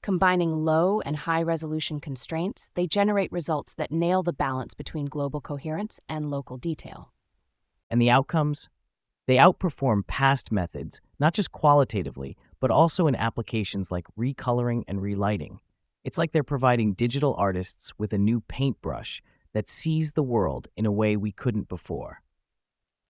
Combining 0.00 0.64
low 0.64 1.02
and 1.02 1.18
high 1.18 1.42
resolution 1.42 2.00
constraints, 2.00 2.70
they 2.74 2.86
generate 2.86 3.30
results 3.30 3.74
that 3.74 3.92
nail 3.92 4.22
the 4.22 4.32
balance 4.32 4.72
between 4.72 5.04
global 5.04 5.42
coherence 5.42 6.00
and 6.08 6.30
local 6.30 6.56
detail. 6.56 7.12
And 7.90 8.00
the 8.00 8.08
outcomes? 8.08 8.70
They 9.26 9.36
outperform 9.36 10.06
past 10.06 10.50
methods, 10.50 11.02
not 11.20 11.34
just 11.34 11.52
qualitatively, 11.52 12.38
but 12.58 12.70
also 12.70 13.06
in 13.06 13.14
applications 13.14 13.92
like 13.92 14.06
recoloring 14.18 14.82
and 14.88 15.02
relighting. 15.02 15.60
It's 16.04 16.16
like 16.16 16.32
they're 16.32 16.42
providing 16.42 16.94
digital 16.94 17.34
artists 17.36 17.92
with 17.98 18.14
a 18.14 18.18
new 18.18 18.40
paintbrush 18.40 19.22
that 19.52 19.68
sees 19.68 20.12
the 20.12 20.22
world 20.22 20.68
in 20.74 20.86
a 20.86 20.90
way 20.90 21.18
we 21.18 21.32
couldn't 21.32 21.68
before. 21.68 22.21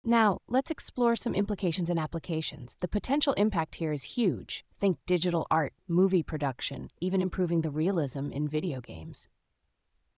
Now, 0.04 0.40
let's 0.48 0.72
explore 0.72 1.14
some 1.14 1.34
implications 1.34 1.88
and 1.88 1.98
applications. 1.98 2.76
The 2.80 2.88
potential 2.88 3.34
impact 3.34 3.76
here 3.76 3.92
is 3.92 4.02
huge. 4.02 4.64
Think 4.76 4.98
digital 5.06 5.46
art, 5.48 5.74
movie 5.86 6.24
production, 6.24 6.88
even 7.00 7.20
hmm. 7.20 7.24
improving 7.24 7.60
the 7.60 7.70
realism 7.70 8.32
in 8.32 8.48
video 8.48 8.80
games. 8.80 9.28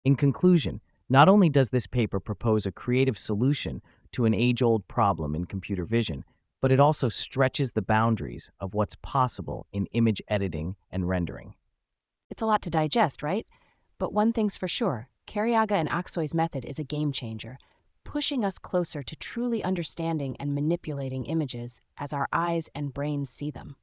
In 0.04 0.16
conclusion, 0.16 0.80
not 1.10 1.28
only 1.28 1.50
does 1.50 1.68
this 1.68 1.86
paper 1.86 2.18
propose 2.18 2.64
a 2.64 2.72
creative 2.72 3.18
solution 3.18 3.82
to 4.12 4.24
an 4.24 4.32
age 4.32 4.62
old 4.62 4.88
problem 4.88 5.34
in 5.34 5.44
computer 5.44 5.84
vision, 5.84 6.24
but 6.62 6.72
it 6.72 6.80
also 6.80 7.10
stretches 7.10 7.72
the 7.72 7.82
boundaries 7.82 8.50
of 8.58 8.72
what's 8.72 8.96
possible 9.02 9.66
in 9.70 9.84
image 9.92 10.22
editing 10.28 10.76
and 10.90 11.08
rendering. 11.10 11.54
It's 12.30 12.40
a 12.40 12.46
lot 12.46 12.62
to 12.62 12.70
digest, 12.70 13.22
right? 13.22 13.46
But 13.98 14.14
one 14.14 14.32
thing's 14.32 14.56
for 14.56 14.68
sure 14.68 15.08
Careaga 15.26 15.72
and 15.72 15.90
Aksoy's 15.90 16.32
method 16.32 16.64
is 16.64 16.78
a 16.78 16.84
game 16.84 17.12
changer 17.12 17.58
pushing 18.04 18.44
us 18.44 18.58
closer 18.58 19.02
to 19.02 19.16
truly 19.16 19.64
understanding 19.64 20.36
and 20.38 20.54
manipulating 20.54 21.24
images 21.24 21.80
as 21.98 22.12
our 22.12 22.28
eyes 22.32 22.68
and 22.74 22.94
brains 22.94 23.30
see 23.30 23.50
them. 23.50 23.76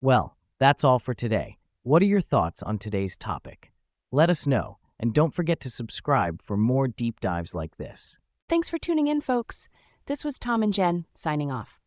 Well, 0.00 0.36
that's 0.58 0.84
all 0.84 0.98
for 0.98 1.14
today. 1.14 1.58
What 1.82 2.02
are 2.02 2.06
your 2.06 2.20
thoughts 2.20 2.62
on 2.62 2.78
today's 2.78 3.16
topic? 3.16 3.72
Let 4.10 4.30
us 4.30 4.46
know, 4.46 4.78
and 4.98 5.12
don't 5.12 5.34
forget 5.34 5.60
to 5.60 5.70
subscribe 5.70 6.40
for 6.42 6.56
more 6.56 6.88
deep 6.88 7.20
dives 7.20 7.54
like 7.54 7.76
this. 7.76 8.18
Thanks 8.48 8.68
for 8.68 8.78
tuning 8.78 9.06
in, 9.06 9.20
folks. 9.20 9.68
This 10.06 10.24
was 10.24 10.38
Tom 10.38 10.62
and 10.62 10.72
Jen 10.72 11.06
signing 11.14 11.50
off. 11.50 11.78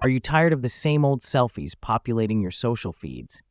Are 0.00 0.08
you 0.08 0.20
tired 0.20 0.52
of 0.52 0.62
the 0.62 0.68
same 0.68 1.04
old 1.04 1.20
selfies 1.20 1.72
populating 1.78 2.40
your 2.40 2.50
social 2.50 2.92
feeds? 2.92 3.42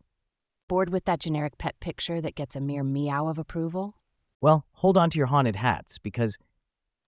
Bored 0.68 0.90
with 0.90 1.06
that 1.06 1.22
generic 1.22 1.58
pet 1.58 1.80
picture 1.80 2.20
that 2.20 2.36
gets 2.36 2.54
a 2.56 2.60
mere 2.60 2.84
meow 2.84 3.30
of 3.30 3.38
approval? 3.38 3.96
Well, 4.42 4.66
hold 4.74 4.98
on 4.98 5.10
to 5.12 5.18
your 5.18 5.28
haunted 5.28 5.56
hats 5.56 5.98
because 5.98 6.38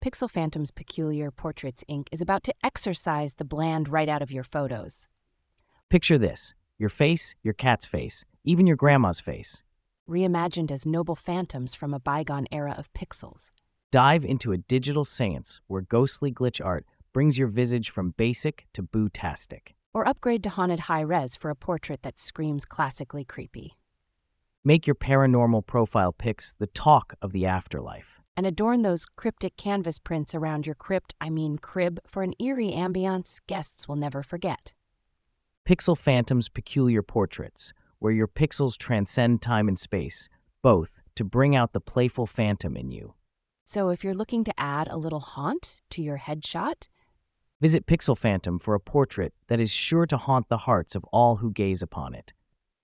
Pixel 0.05 0.31
Phantom's 0.31 0.71
Peculiar 0.71 1.31
Portraits 1.31 1.83
Inc. 1.89 2.09
is 2.13 2.21
about 2.21 2.43
to 2.43 2.55
exorcise 2.63 3.35
the 3.35 3.47
bland 3.47 3.89
right 3.89 4.11
out 4.11 4.21
of 4.21 4.31
your 4.31 4.45
photos. 4.45 5.09
picture 5.89 6.19
this 6.19 6.55
your 6.79 6.91
face, 6.91 7.35
your 7.43 7.55
cat's 7.55 7.87
face, 7.87 8.27
even 8.45 8.67
your 8.67 8.77
grandma's 8.77 9.21
face. 9.21 9.65
Reimagined 10.07 10.71
as 10.71 10.85
noble 10.85 11.17
phantoms 11.17 11.75
from 11.75 11.95
a 11.95 11.99
bygone 11.99 12.47
era 12.53 12.75
of 12.77 12.93
pixels. 12.93 13.51
Dive 13.91 14.25
into 14.25 14.53
a 14.53 14.59
digital 14.59 15.05
seance 15.05 15.63
where 15.67 15.81
ghostly 15.81 16.31
glitch 16.31 16.63
art 16.63 16.85
brings 17.15 17.39
your 17.39 17.49
visage 17.49 17.89
from 17.89 18.11
basic 18.19 18.67
to 18.75 18.83
boo-tastic. 18.83 19.76
Or 19.97 20.07
upgrade 20.07 20.43
to 20.43 20.51
haunted 20.51 20.81
high 20.81 21.01
res 21.01 21.37
for 21.37 21.49
a 21.49 21.55
portrait 21.57 22.03
that 22.03 22.19
screams 22.19 22.67
classically 22.67 23.25
creepy. 23.25 23.79
Make 24.63 24.87
your 24.87 24.95
paranormal 24.95 25.67
profile 25.67 26.13
pics 26.13 26.53
the 26.53 26.67
talk 26.67 27.15
of 27.23 27.33
the 27.33 27.47
afterlife. 27.47 28.21
And 28.37 28.45
adorn 28.45 28.83
those 28.83 29.07
cryptic 29.07 29.57
canvas 29.57 29.99
prints 29.99 30.35
around 30.35 30.67
your 30.67 30.75
crypt, 30.75 31.15
I 31.19 31.31
mean 31.31 31.57
crib, 31.57 31.99
for 32.07 32.23
an 32.23 32.35
eerie 32.39 32.73
ambiance 32.73 33.39
guests 33.47 33.89
will 33.89 33.97
never 33.97 34.23
forget. 34.23 34.75
Pixel 35.67 35.97
Phantom's 35.97 36.51
Peculiar 36.51 37.01
Portraits, 37.01 37.73
where 37.99 38.13
your 38.13 38.29
pixels 38.29 38.77
transcend 38.77 39.41
time 39.41 39.67
and 39.67 39.79
space, 39.79 40.29
both 40.61 41.01
to 41.15 41.25
bring 41.25 41.57
out 41.57 41.73
the 41.73 41.81
playful 41.81 42.27
phantom 42.27 42.77
in 42.77 42.91
you. 42.91 43.15
So 43.65 43.89
if 43.89 44.05
you're 44.05 44.13
looking 44.13 44.45
to 44.45 44.61
add 44.61 44.89
a 44.89 44.99
little 44.99 45.21
haunt 45.21 45.81
to 45.89 46.03
your 46.03 46.19
headshot, 46.19 46.89
Visit 47.63 47.87
Pixel 47.87 48.19
Phantom 48.19 48.59
for 48.59 48.75
a 48.75 48.81
portrait 48.81 49.33
that 49.47 49.63
is 49.63 49.73
sure 49.73 50.05
to 50.09 50.19
haunt 50.19 50.51
the 50.51 50.59
hearts 50.69 50.95
of 50.95 51.07
all 51.11 51.37
who 51.37 51.51
gaze 51.51 51.83
upon 51.83 52.15
it. 52.15 52.35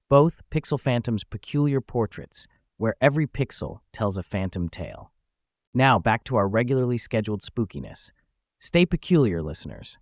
Both 0.09 0.41
Pixel 0.51 0.81
Phantom's 0.81 1.25
peculiar 1.25 1.83
portraits, 1.83 2.49
where 2.79 2.95
every 2.99 3.27
pixel 3.27 3.81
tells 3.93 4.17
a 4.17 4.23
phantom 4.23 4.71
tale. 4.71 5.13
Now 5.75 5.99
back 5.99 6.25
to 6.25 6.37
our 6.37 6.49
regularly 6.49 6.97
scheduled 6.97 7.43
spookiness. 7.43 8.13
Stay 8.59 8.87
peculiar, 8.87 9.43
listeners. 9.43 9.99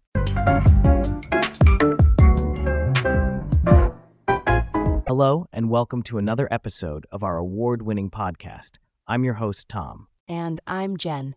Hello, 5.09 5.49
and 5.53 5.69
welcome 5.69 6.05
to 6.05 6.17
another 6.17 6.47
episode 6.49 7.07
of 7.11 7.25
our 7.25 7.39
award 7.39 7.83
winning 7.83 8.09
podcast. 8.09 8.79
I'm 9.09 9.25
your 9.25 9.35
host, 9.35 9.69
Tom. 9.69 10.07
And 10.29 10.61
I'm 10.69 10.97
Jen. 10.97 11.35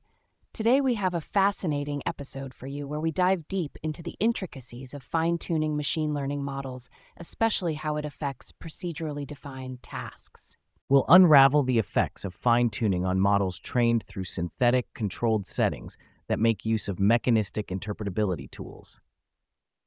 Today 0.53 0.81
we 0.81 0.93
have 0.93 1.15
a 1.15 1.19
fascinating 1.19 2.03
episode 2.05 2.53
for 2.53 2.67
you 2.67 2.87
where 2.87 2.99
we 2.99 3.09
dive 3.09 3.47
deep 3.47 3.75
into 3.81 4.03
the 4.03 4.15
intricacies 4.19 4.93
of 4.93 5.01
fine 5.01 5.39
tuning 5.39 5.75
machine 5.75 6.13
learning 6.13 6.43
models, 6.43 6.91
especially 7.17 7.73
how 7.73 7.97
it 7.97 8.05
affects 8.05 8.51
procedurally 8.51 9.25
defined 9.25 9.81
tasks. 9.81 10.55
We'll 10.87 11.05
unravel 11.09 11.63
the 11.63 11.79
effects 11.79 12.23
of 12.23 12.35
fine 12.35 12.69
tuning 12.69 13.03
on 13.03 13.19
models 13.19 13.57
trained 13.57 14.03
through 14.03 14.25
synthetic 14.25 14.85
controlled 14.93 15.47
settings 15.47 15.97
that 16.27 16.37
make 16.37 16.67
use 16.67 16.87
of 16.87 16.99
mechanistic 16.99 17.69
interpretability 17.69 18.51
tools. 18.51 19.01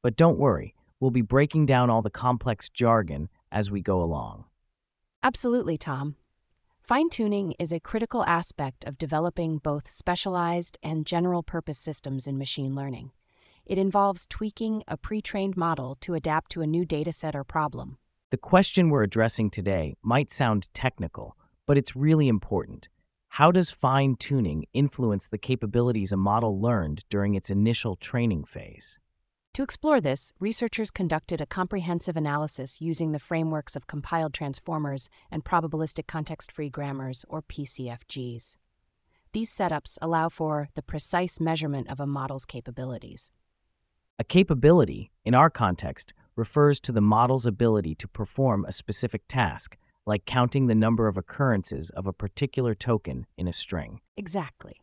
But 0.03 0.17
don't 0.17 0.37
worry, 0.37 0.75
we'll 0.99 1.13
be 1.13 1.23
breaking 1.23 1.67
down 1.67 1.91
all 1.91 2.03
the 2.03 2.11
complex 2.11 2.69
jargon 2.69 3.29
as 3.53 3.71
we 3.71 3.83
go 3.83 4.03
along. 4.03 4.47
Absolutely, 5.23 5.79
Tom. 5.79 6.17
Fine 6.87 7.11
tuning 7.11 7.53
is 7.59 7.73
a 7.73 7.81
critical 7.81 8.25
aspect 8.27 8.85
of 8.85 8.97
developing 8.97 9.59
both 9.59 9.91
specialized 9.91 10.79
and 10.85 11.05
general 11.05 11.43
purpose 11.43 11.81
systems 11.81 12.29
in 12.29 12.39
machine 12.39 12.77
learning. 12.77 13.11
It 13.65 13.77
involves 13.77 14.25
tweaking 14.25 14.85
a 14.87 14.97
pre 14.97 15.21
trained 15.21 15.57
model 15.57 15.99
to 16.03 16.15
adapt 16.15 16.53
to 16.53 16.63
a 16.63 16.67
new 16.69 16.87
dataset 16.87 17.35
or 17.35 17.43
problem. 17.43 17.99
The 18.31 18.37
question 18.37 18.89
we're 18.89 19.03
addressing 19.03 19.51
today 19.51 19.97
might 20.01 20.31
sound 20.31 20.73
technical, 20.75 21.37
but 21.67 21.77
it's 21.77 21.97
really 21.97 22.29
important. 22.29 22.89
How 23.31 23.51
does 23.51 23.73
fine 23.73 24.15
tuning 24.15 24.67
influence 24.73 25.27
the 25.27 25.39
capabilities 25.39 26.13
a 26.13 26.17
model 26.17 26.61
learned 26.61 27.03
during 27.11 27.35
its 27.35 27.51
initial 27.51 27.97
training 27.97 28.45
phase? 28.45 29.01
To 29.57 29.63
explore 29.63 30.03
this, 30.03 30.35
researchers 30.39 30.91
conducted 30.91 31.41
a 31.41 31.47
comprehensive 31.47 32.15
analysis 32.15 32.83
using 32.83 33.13
the 33.13 33.19
frameworks 33.19 33.75
of 33.75 33.87
compiled 33.87 34.35
transformers 34.35 35.09
and 35.31 35.47
probabilistic 35.47 36.07
context 36.07 36.53
free 36.53 36.69
grammars, 36.69 37.25
or 37.31 37.41
PCFGs. 37.41 38.57
These 39.33 39.51
setups 39.51 39.97
allow 40.03 40.29
for 40.29 40.69
the 40.75 40.83
precise 40.83 41.41
measurement 41.41 41.89
of 41.89 42.01
a 42.01 42.07
model's 42.07 42.45
capabilities. 42.45 43.31
A 44.19 44.25
capability, 44.25 45.11
in 45.25 45.35
our 45.35 45.49
context, 45.49 46.13
refers 46.37 46.79
to 46.81 46.93
the 46.93 47.01
model's 47.01 47.47
ability 47.47 47.95
to 47.95 48.09
perform 48.09 48.67
a 48.67 48.73
specific 48.73 49.23
task, 49.27 49.79
like 50.05 50.27
counting 50.27 50.67
the 50.67 50.75
number 50.75 51.09
of 51.09 51.17
occurrences 51.17 51.89
of 51.97 52.07
a 52.07 52.13
particular 52.13 52.75
token 52.75 53.25
in 53.39 53.49
a 53.49 53.55
string. 53.55 54.03
Exactly. 54.19 54.83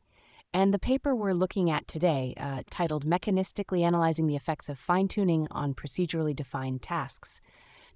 And 0.56 0.72
the 0.72 0.80
paper 0.80 1.16
we're 1.16 1.34
looking 1.34 1.72
at 1.72 1.88
today, 1.88 2.36
uh, 2.38 2.62
titled 2.70 3.08
Mechanistically 3.08 3.82
Analyzing 3.82 4.28
the 4.28 4.36
Effects 4.36 4.70
of 4.70 4.78
Fine 4.78 5.08
Tuning 5.08 5.48
on 5.50 5.74
Procedurally 5.74 6.36
Defined 6.36 6.84
Tasks, 6.84 7.42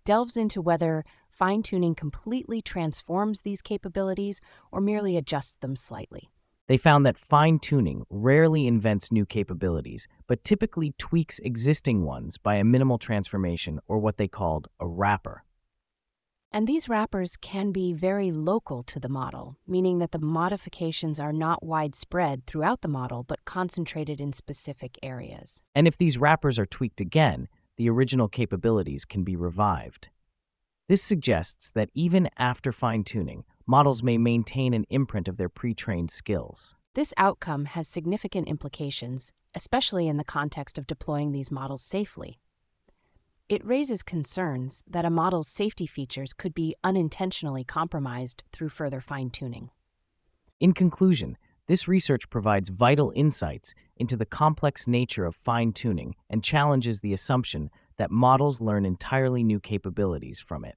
delves 0.04 0.36
into 0.36 0.60
whether 0.60 1.06
fine 1.30 1.62
tuning 1.62 1.94
completely 1.94 2.64
transforms 2.64 3.42
these 3.42 3.62
capabilities 3.62 4.42
or 4.72 4.82
merely 4.82 5.18
adjusts 5.18 5.56
them 5.58 5.76
slightly. 5.76 6.32
They 6.66 6.78
found 6.78 7.06
that 7.06 7.20
fine 7.20 7.60
tuning 7.60 8.06
rarely 8.10 8.66
invents 8.66 9.12
new 9.12 9.28
capabilities, 9.28 10.08
but 10.26 10.44
typically 10.44 10.96
tweaks 10.98 11.38
existing 11.40 12.06
ones 12.06 12.40
by 12.40 12.56
a 12.56 12.64
minimal 12.64 12.98
transformation 12.98 13.80
or 13.88 14.00
what 14.00 14.18
they 14.18 14.28
called 14.28 14.68
a 14.80 14.88
wrapper. 14.88 15.44
And 16.52 16.66
these 16.66 16.88
wrappers 16.88 17.38
can 17.38 17.72
be 17.72 17.94
very 17.94 18.32
local 18.32 18.82
to 18.84 19.00
the 19.00 19.10
model, 19.10 19.58
meaning 19.68 20.00
that 20.00 20.12
the 20.12 20.20
modifications 20.20 21.20
are 21.20 21.34
not 21.34 21.64
widespread 21.64 22.46
throughout 22.46 22.82
the 22.82 22.88
model 22.88 23.24
but 23.24 23.46
concentrated 23.46 24.22
in 24.22 24.32
specific 24.34 24.98
areas. 25.04 25.64
And 25.76 25.88
if 25.88 25.98
these 25.98 26.18
wrappers 26.18 26.58
are 26.58 26.66
tweaked 26.66 27.02
again, 27.02 27.48
the 27.76 27.90
original 27.90 28.28
capabilities 28.28 29.06
can 29.06 29.24
be 29.24 29.36
revived. 29.36 30.10
This 30.88 31.04
suggests 31.04 31.70
that 31.72 31.90
even 31.94 32.30
after 32.38 32.72
fine 32.72 33.04
tuning, 33.04 33.44
models 33.66 34.02
may 34.02 34.18
maintain 34.18 34.74
an 34.74 34.86
imprint 34.90 35.28
of 35.28 35.38
their 35.38 35.50
pre 35.50 35.74
trained 35.74 36.12
skills. 36.12 36.76
This 36.96 37.14
outcome 37.18 37.66
has 37.66 37.88
significant 37.88 38.48
implications, 38.48 39.34
especially 39.54 40.08
in 40.08 40.18
the 40.18 40.24
context 40.24 40.78
of 40.78 40.88
deploying 40.88 41.32
these 41.32 41.52
models 41.52 41.84
safely. 41.84 42.40
It 43.50 43.66
raises 43.66 44.04
concerns 44.04 44.84
that 44.90 45.06
a 45.06 45.10
model's 45.10 45.48
safety 45.48 45.88
features 45.88 46.34
could 46.34 46.54
be 46.54 46.76
unintentionally 46.84 47.64
compromised 47.64 48.44
through 48.52 48.68
further 48.68 49.00
fine 49.00 49.30
tuning. 49.30 49.70
In 50.60 50.74
conclusion, 50.74 51.38
this 51.68 51.88
research 51.88 52.30
provides 52.30 52.68
vital 52.68 53.14
insights 53.16 53.74
into 53.96 54.18
the 54.18 54.26
complex 54.26 54.86
nature 54.86 55.24
of 55.24 55.34
fine 55.34 55.72
tuning 55.72 56.16
and 56.30 56.44
challenges 56.44 57.00
the 57.00 57.14
assumption 57.14 57.70
that 57.96 58.12
models 58.12 58.60
learn 58.60 58.86
entirely 58.86 59.46
new 59.46 59.62
capabilities 59.62 60.42
from 60.42 60.66
it. 60.66 60.76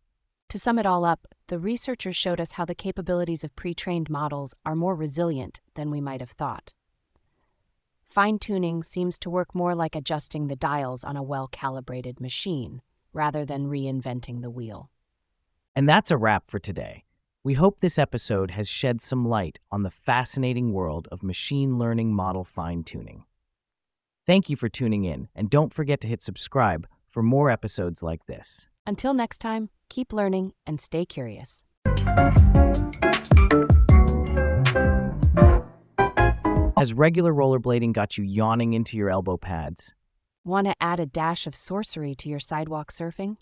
To 0.51 0.59
sum 0.59 0.79
it 0.79 0.87
all 0.87 1.05
up, 1.05 1.27
the 1.49 1.59
researchers 1.59 2.15
showed 2.15 2.41
us 2.41 2.53
how 2.53 2.65
the 2.65 2.75
capabilities 2.77 3.43
of 3.43 3.57
pre 3.57 3.75
trained 3.75 4.09
models 4.09 4.55
are 4.65 4.77
more 4.77 4.95
resilient 4.95 5.61
than 5.75 5.91
we 5.91 6.01
might 6.01 6.21
have 6.21 6.31
thought. 6.31 6.75
Fine 8.11 8.41
tuning 8.41 8.83
seems 8.83 9.21
to 9.21 9.31
work 9.31 9.55
more 9.55 9.73
like 9.73 9.95
adjusting 9.95 10.49
the 10.49 10.57
dials 10.57 11.05
on 11.05 11.17
a 11.17 11.23
well 11.23 11.47
calibrated 11.47 12.21
machine, 12.21 12.83
rather 13.13 13.45
than 13.45 13.69
reinventing 13.69 14.43
the 14.43 14.51
wheel. 14.51 14.91
And 15.77 15.89
that's 15.89 16.11
a 16.11 16.17
wrap 16.17 16.49
for 16.49 16.59
today. 16.59 17.05
We 17.45 17.55
hope 17.55 17.79
this 17.79 18.01
episode 18.01 18.51
has 18.51 18.69
shed 18.69 19.01
some 19.01 19.29
light 19.29 19.61
on 19.71 19.85
the 19.85 19.93
fascinating 19.93 20.73
world 20.73 21.07
of 21.13 21.23
machine 21.23 21.79
learning 21.79 22.13
model 22.13 22.45
fine 22.45 22.83
tuning. 22.83 23.27
Thank 24.27 24.51
you 24.51 24.57
for 24.57 24.69
tuning 24.69 25.05
in, 25.05 25.29
and 25.37 25.49
don't 25.49 25.73
forget 25.73 26.01
to 26.01 26.09
hit 26.09 26.21
subscribe 26.21 26.89
for 27.09 27.23
more 27.23 27.49
episodes 27.49 28.03
like 28.03 28.27
this. 28.27 28.71
Until 28.89 29.15
next 29.15 29.39
time, 29.39 29.71
keep 29.89 30.13
learning 30.13 30.53
and 30.67 30.81
stay 30.81 31.05
curious. 31.05 31.63
Has 36.81 36.95
regular 36.95 37.35
rollerblading 37.35 37.93
got 37.93 38.17
you 38.17 38.25
yawning 38.25 38.73
into 38.73 38.97
your 38.97 39.11
elbow 39.11 39.37
pads? 39.37 39.95
Want 40.47 40.67
to 40.67 40.75
add 40.81 40.99
a 40.99 41.05
dash 41.05 41.47
of 41.47 41.55
sorcery 41.55 42.15
to 42.15 42.31
your 42.31 42.41
sidewalk 42.41 42.91
surfing? 42.91 43.37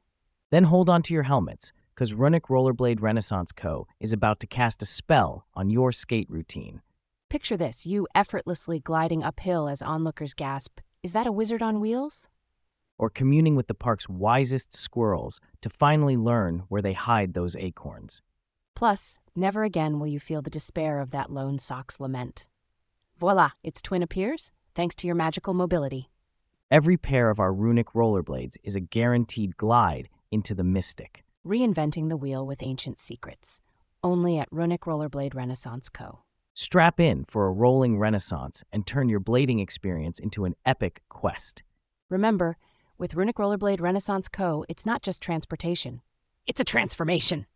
Then 0.50 0.64
hold 0.64 0.90
on 0.90 1.02
to 1.02 1.14
your 1.14 1.22
helmets, 1.22 1.72
because 1.94 2.14
Runic 2.14 2.48
Rollerblade 2.48 3.00
Renaissance 3.00 3.52
Co. 3.52 3.86
is 4.00 4.12
about 4.12 4.40
to 4.40 4.48
cast 4.48 4.82
a 4.82 4.86
spell 4.86 5.46
on 5.54 5.70
your 5.70 5.92
skate 5.92 6.28
routine. 6.28 6.82
Picture 7.30 7.56
this 7.56 7.86
you 7.86 8.08
effortlessly 8.12 8.80
gliding 8.80 9.22
uphill 9.22 9.68
as 9.68 9.82
onlookers 9.82 10.34
gasp, 10.34 10.80
Is 11.04 11.12
that 11.12 11.28
a 11.28 11.30
wizard 11.30 11.62
on 11.62 11.78
wheels? 11.78 12.28
Or 12.98 13.08
communing 13.08 13.54
with 13.54 13.68
the 13.68 13.72
park's 13.72 14.08
wisest 14.08 14.74
squirrels 14.74 15.40
to 15.60 15.70
finally 15.70 16.16
learn 16.16 16.64
where 16.66 16.82
they 16.82 16.94
hide 16.94 17.34
those 17.34 17.54
acorns. 17.54 18.20
Plus, 18.74 19.20
never 19.36 19.62
again 19.62 20.00
will 20.00 20.08
you 20.08 20.18
feel 20.18 20.42
the 20.42 20.50
despair 20.50 20.98
of 20.98 21.12
that 21.12 21.30
lone 21.30 21.60
sock's 21.60 22.00
lament. 22.00 22.48
Voila, 23.18 23.50
its 23.64 23.82
twin 23.82 24.02
appears, 24.02 24.52
thanks 24.76 24.94
to 24.96 25.06
your 25.06 25.16
magical 25.16 25.52
mobility. 25.52 26.08
Every 26.70 26.96
pair 26.96 27.30
of 27.30 27.40
our 27.40 27.52
runic 27.52 27.88
rollerblades 27.88 28.56
is 28.62 28.76
a 28.76 28.80
guaranteed 28.80 29.56
glide 29.56 30.08
into 30.30 30.54
the 30.54 30.62
mystic. 30.62 31.24
Reinventing 31.44 32.10
the 32.10 32.16
wheel 32.16 32.46
with 32.46 32.62
ancient 32.62 32.98
secrets. 32.98 33.60
Only 34.04 34.38
at 34.38 34.46
Runic 34.52 34.82
Rollerblade 34.82 35.34
Renaissance 35.34 35.88
Co. 35.88 36.20
Strap 36.54 37.00
in 37.00 37.24
for 37.24 37.46
a 37.46 37.52
rolling 37.52 37.98
renaissance 37.98 38.64
and 38.72 38.86
turn 38.86 39.08
your 39.08 39.20
blading 39.20 39.60
experience 39.60 40.20
into 40.20 40.44
an 40.44 40.54
epic 40.64 41.02
quest. 41.08 41.64
Remember, 42.08 42.56
with 42.98 43.14
Runic 43.14 43.36
Rollerblade 43.36 43.80
Renaissance 43.80 44.28
Co., 44.28 44.64
it's 44.68 44.86
not 44.86 45.02
just 45.02 45.20
transportation, 45.20 46.02
it's 46.46 46.60
a 46.60 46.64
transformation. 46.64 47.46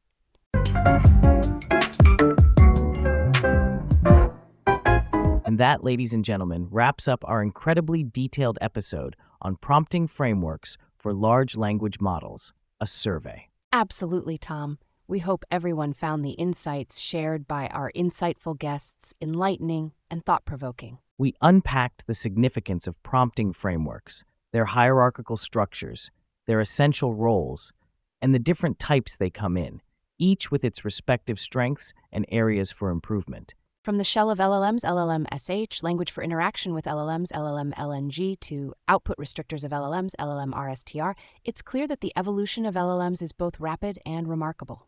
And 5.53 5.61
that, 5.61 5.85
ladies 5.85 6.15
and 6.15 6.25
gentlemen, 6.25 6.69
wraps 6.71 7.07
up 7.07 7.23
our 7.29 7.43
incredibly 7.43 8.03
detailed 8.03 8.57
episode 8.63 9.17
on 9.43 9.57
prompting 9.57 10.07
frameworks 10.07 10.79
for 10.97 11.13
large 11.13 11.59
language 11.59 12.01
models, 12.01 12.55
a 12.81 12.87
survey. 12.87 13.51
Absolutely, 13.71 14.39
Tom. 14.39 14.79
We 15.07 15.19
hope 15.19 15.45
everyone 15.51 15.93
found 15.93 16.25
the 16.25 16.31
insights 16.31 16.99
shared 16.99 17.47
by 17.47 17.67
our 17.67 17.93
insightful 17.95 18.59
guests 18.59 19.13
enlightening 19.21 19.93
and 20.11 20.25
thought 20.25 20.47
provoking. 20.47 20.97
We 21.19 21.35
unpacked 21.43 22.07
the 22.07 22.15
significance 22.15 22.87
of 22.87 23.03
prompting 23.03 23.53
frameworks, 23.53 24.25
their 24.55 24.65
hierarchical 24.65 25.37
structures, 25.37 26.11
their 26.47 26.61
essential 26.61 27.13
roles, 27.13 27.75
and 28.23 28.35
the 28.35 28.39
different 28.39 28.79
types 28.79 29.19
they 29.19 29.29
come 29.29 29.59
in, 29.59 29.83
each 30.19 30.51
with 30.51 30.65
its 30.65 30.83
respective 30.83 31.39
strengths 31.39 31.93
and 32.11 32.25
areas 32.31 32.73
for 32.73 32.89
improvement. 32.89 33.53
From 33.83 33.99
the 33.99 34.05
shell 34.05 34.31
of 34.31 34.39
LLMs, 34.39 34.85
LLM 34.85 35.27
SH, 35.37 35.83
language 35.83 36.13
for 36.13 36.23
interaction 36.23 36.73
with 36.73 36.85
LLMs, 36.85 37.33
LLM 37.33 37.75
LNG, 37.75 38.39
to 38.39 38.75
output 38.87 39.17
restrictors 39.17 39.65
of 39.65 39.73
LLMs, 39.73 40.13
LLM 40.21 40.53
RSTR, 40.53 41.15
it's 41.43 41.63
clear 41.63 41.89
that 41.89 42.01
the 42.01 42.13
evolution 42.15 42.65
of 42.65 42.77
LLMs 42.77 43.21
is 43.21 43.33
both 43.33 43.59
rapid 43.59 43.99
and 44.07 44.29
remarkable. 44.29 44.87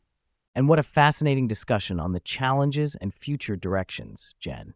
And 0.55 0.69
what 0.69 0.79
a 0.79 0.85
fascinating 0.85 1.49
discussion 1.49 1.99
on 1.99 2.13
the 2.13 2.21
challenges 2.21 2.95
and 2.95 3.13
future 3.13 3.57
directions, 3.57 4.37
Jen. 4.39 4.75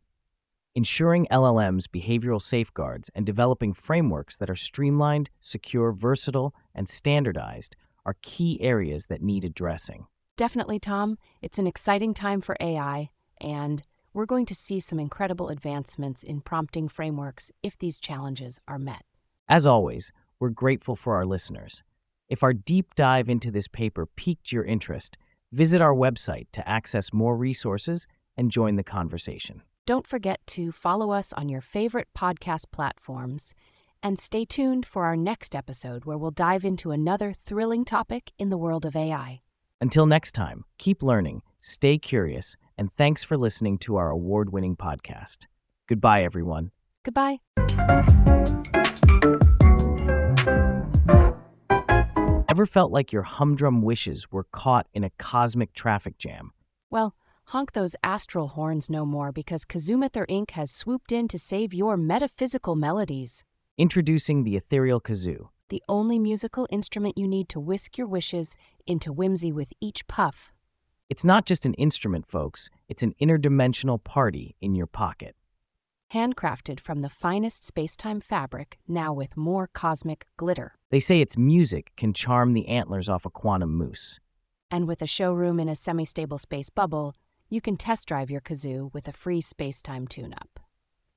Ensuring 0.75 1.29
LLMs 1.31 1.85
behavioral 1.85 2.43
safeguards 2.43 3.13
and 3.15 3.25
developing 3.25 3.73
frameworks 3.73 4.37
that 4.39 4.51
are 4.51 4.57
streamlined, 4.57 5.31
secure, 5.39 5.93
versatile, 5.93 6.53
and 6.75 6.89
standardized 6.89 7.77
are 8.05 8.17
key 8.23 8.61
areas 8.63 9.07
that 9.07 9.23
need 9.23 9.45
addressing. 9.45 10.09
Definitely, 10.37 10.81
Tom. 10.81 11.19
It's 11.41 11.61
an 11.61 11.69
exciting 11.69 12.15
time 12.15 12.41
for 12.41 12.57
AI, 12.59 13.11
and 13.41 13.81
we're 14.19 14.27
going 14.27 14.45
to 14.45 14.55
see 14.55 14.81
some 14.81 14.99
incredible 14.99 15.49
advancements 15.49 16.25
in 16.25 16.41
prompting 16.41 16.89
frameworks 16.89 17.53
if 17.63 17.79
these 17.79 18.01
challenges 18.01 18.61
are 18.67 18.77
met. 18.77 19.03
As 19.49 19.65
always, 19.65 20.11
we're 20.41 20.49
grateful 20.49 20.97
for 20.97 21.15
our 21.15 21.25
listeners. 21.25 21.85
If 22.29 22.43
our 22.43 22.53
deep 22.53 22.97
dive 22.97 23.29
into 23.29 23.53
this 23.53 23.69
paper 23.69 24.07
piqued 24.07 24.51
your 24.51 24.65
interest, 24.65 25.19
visit 25.53 25.81
our 25.81 25.95
website 25.95 26.49
to 26.55 26.69
access 26.69 27.13
more 27.13 27.37
resources 27.37 28.09
and 28.37 28.51
join 28.51 28.75
the 28.75 28.83
conversation. 28.83 29.63
Don't 29.87 30.05
forget 30.05 30.41
to 30.49 30.73
follow 30.73 31.13
us 31.13 31.33
on 31.35 31.49
your 31.49 31.61
favorite 31.61 32.09
podcast 32.13 32.65
platforms 32.73 33.55
and 34.03 34.19
stay 34.19 34.45
tuned 34.45 34.85
for 34.85 35.05
our 35.05 35.17
next 35.17 35.55
episode 35.55 36.07
where 36.07 36.19
we'll 36.19 36.33
dive 36.33 36.65
into 36.65 36.91
another 36.91 37.33
thrilling 37.33 37.85
topic 37.85 38.33
in 38.37 38.49
the 38.49 38.59
world 38.59 38.85
of 38.85 38.97
AI. 38.97 39.43
Until 39.81 40.07
next 40.07 40.33
time, 40.33 40.65
keep 40.77 41.05
learning, 41.05 41.43
stay 41.59 41.99
curious, 41.99 42.57
and 42.79 42.93
thanks 42.93 43.23
for 43.23 43.37
listening 43.37 43.77
to 43.79 43.97
our 43.97 44.09
award 44.09 44.53
winning 44.53 44.77
podcast. 44.77 45.47
Goodbye, 45.89 46.23
everyone. 46.23 46.71
Goodbye. 47.05 47.41
Ever 52.49 52.67
felt 52.67 52.91
like 52.91 53.13
your 53.13 53.23
humdrum 53.23 53.83
wishes 53.83 54.33
were 54.33 54.45
caught 54.53 54.87
in 54.95 55.05
a 55.05 55.11
cosmic 55.19 55.75
traffic 55.75 56.19
jam? 56.19 56.53
Well, 56.91 57.15
honk 57.45 57.73
those 57.73 57.95
astral 58.03 58.49
horns 58.49 58.89
no 58.89 59.05
more 59.05 59.33
because 59.33 59.65
Kazumathur 59.65 60.27
Inc. 60.29 60.53
has 60.53 60.71
swooped 60.71 61.13
in 61.13 61.29
to 61.29 61.39
save 61.39 61.75
your 61.75 61.97
metaphysical 61.97 62.75
melodies. 62.77 63.45
Introducing 63.77 64.45
the 64.45 64.57
Ethereal 64.57 65.01
Kazoo, 65.01 65.51
the 65.69 65.83
only 65.89 66.19
musical 66.19 66.67
instrument 66.71 67.17
you 67.17 67.29
need 67.29 67.49
to 67.51 67.61
whisk 67.61 67.97
your 67.97 68.07
wishes 68.07 68.57
into 68.87 69.13
whimsy 69.13 69.53
with 69.53 69.69
each 69.81 70.07
puff. 70.09 70.53
It's 71.09 71.25
not 71.25 71.47
just 71.47 71.65
an 71.65 71.73
instrument, 71.75 72.27
folks, 72.27 72.69
it's 72.87 73.03
an 73.03 73.15
interdimensional 73.19 74.03
party 74.03 74.57
in 74.61 74.75
your 74.75 74.87
pocket. 74.87 75.35
Handcrafted 76.13 76.81
from 76.81 77.01
the 77.01 77.09
finest 77.09 77.63
spacetime 77.63 78.23
fabric, 78.23 78.79
now 78.87 79.15
with 79.15 79.35
more 79.35 79.71
cosmic 79.73 80.27
glitter. 80.37 80.75
They 80.91 80.99
say 80.99 81.21
its 81.21 81.39
music 81.39 81.93
can 81.97 82.13
charm 82.13 82.53
the 82.53 82.69
antlers 82.69 83.09
off 83.09 83.25
a 83.25 83.31
quantum 83.31 83.75
moose. 83.75 84.21
And 84.71 84.87
with 84.87 85.01
a 85.01 85.07
showroom 85.07 85.59
in 85.59 85.69
a 85.71 85.75
semi 85.75 86.05
stable 86.05 86.37
space 86.37 86.69
bubble, 86.69 87.15
you 87.49 87.63
can 87.63 87.79
test 87.79 88.07
drive 88.07 88.31
your 88.31 88.43
kazoo 88.43 88.93
with 88.93 89.09
a 89.09 89.13
free 89.13 89.41
spacetime 89.41 90.11
tune 90.11 90.35
up. 90.35 90.61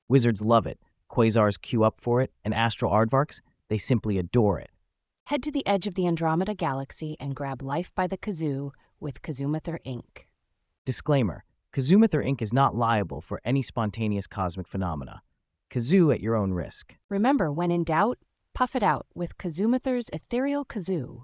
Wizards 0.07 0.41
love 0.41 0.65
it. 0.65 0.79
Quasars 1.09 1.61
queue 1.61 1.83
up 1.83 1.99
for 1.99 2.21
it, 2.21 2.31
and 2.45 2.53
astral 2.53 2.93
aardvarks, 2.93 3.41
they 3.67 3.77
simply 3.77 4.17
adore 4.17 4.57
it. 4.57 4.69
Head 5.25 5.43
to 5.43 5.51
the 5.51 5.67
edge 5.67 5.85
of 5.85 5.95
the 5.95 6.07
Andromeda 6.07 6.55
Galaxy 6.55 7.17
and 7.19 7.35
grab 7.35 7.61
life 7.61 7.91
by 7.93 8.07
the 8.07 8.17
kazoo 8.17 8.71
with 9.01 9.21
Kazumathur 9.21 9.79
Inc. 9.85 10.25
Disclaimer 10.85 11.43
Kazumathur 11.73 12.25
Inc. 12.25 12.41
is 12.41 12.53
not 12.53 12.75
liable 12.75 13.19
for 13.19 13.41
any 13.43 13.61
spontaneous 13.61 14.27
cosmic 14.27 14.67
phenomena. 14.67 15.21
Kazoo 15.69 16.13
at 16.13 16.21
your 16.21 16.35
own 16.35 16.53
risk. 16.53 16.95
Remember, 17.09 17.51
when 17.51 17.71
in 17.71 17.83
doubt, 17.83 18.19
puff 18.53 18.75
it 18.75 18.83
out 18.83 19.07
with 19.15 19.37
Kazumathur's 19.37 20.09
ethereal 20.13 20.65
kazoo. 20.65 21.23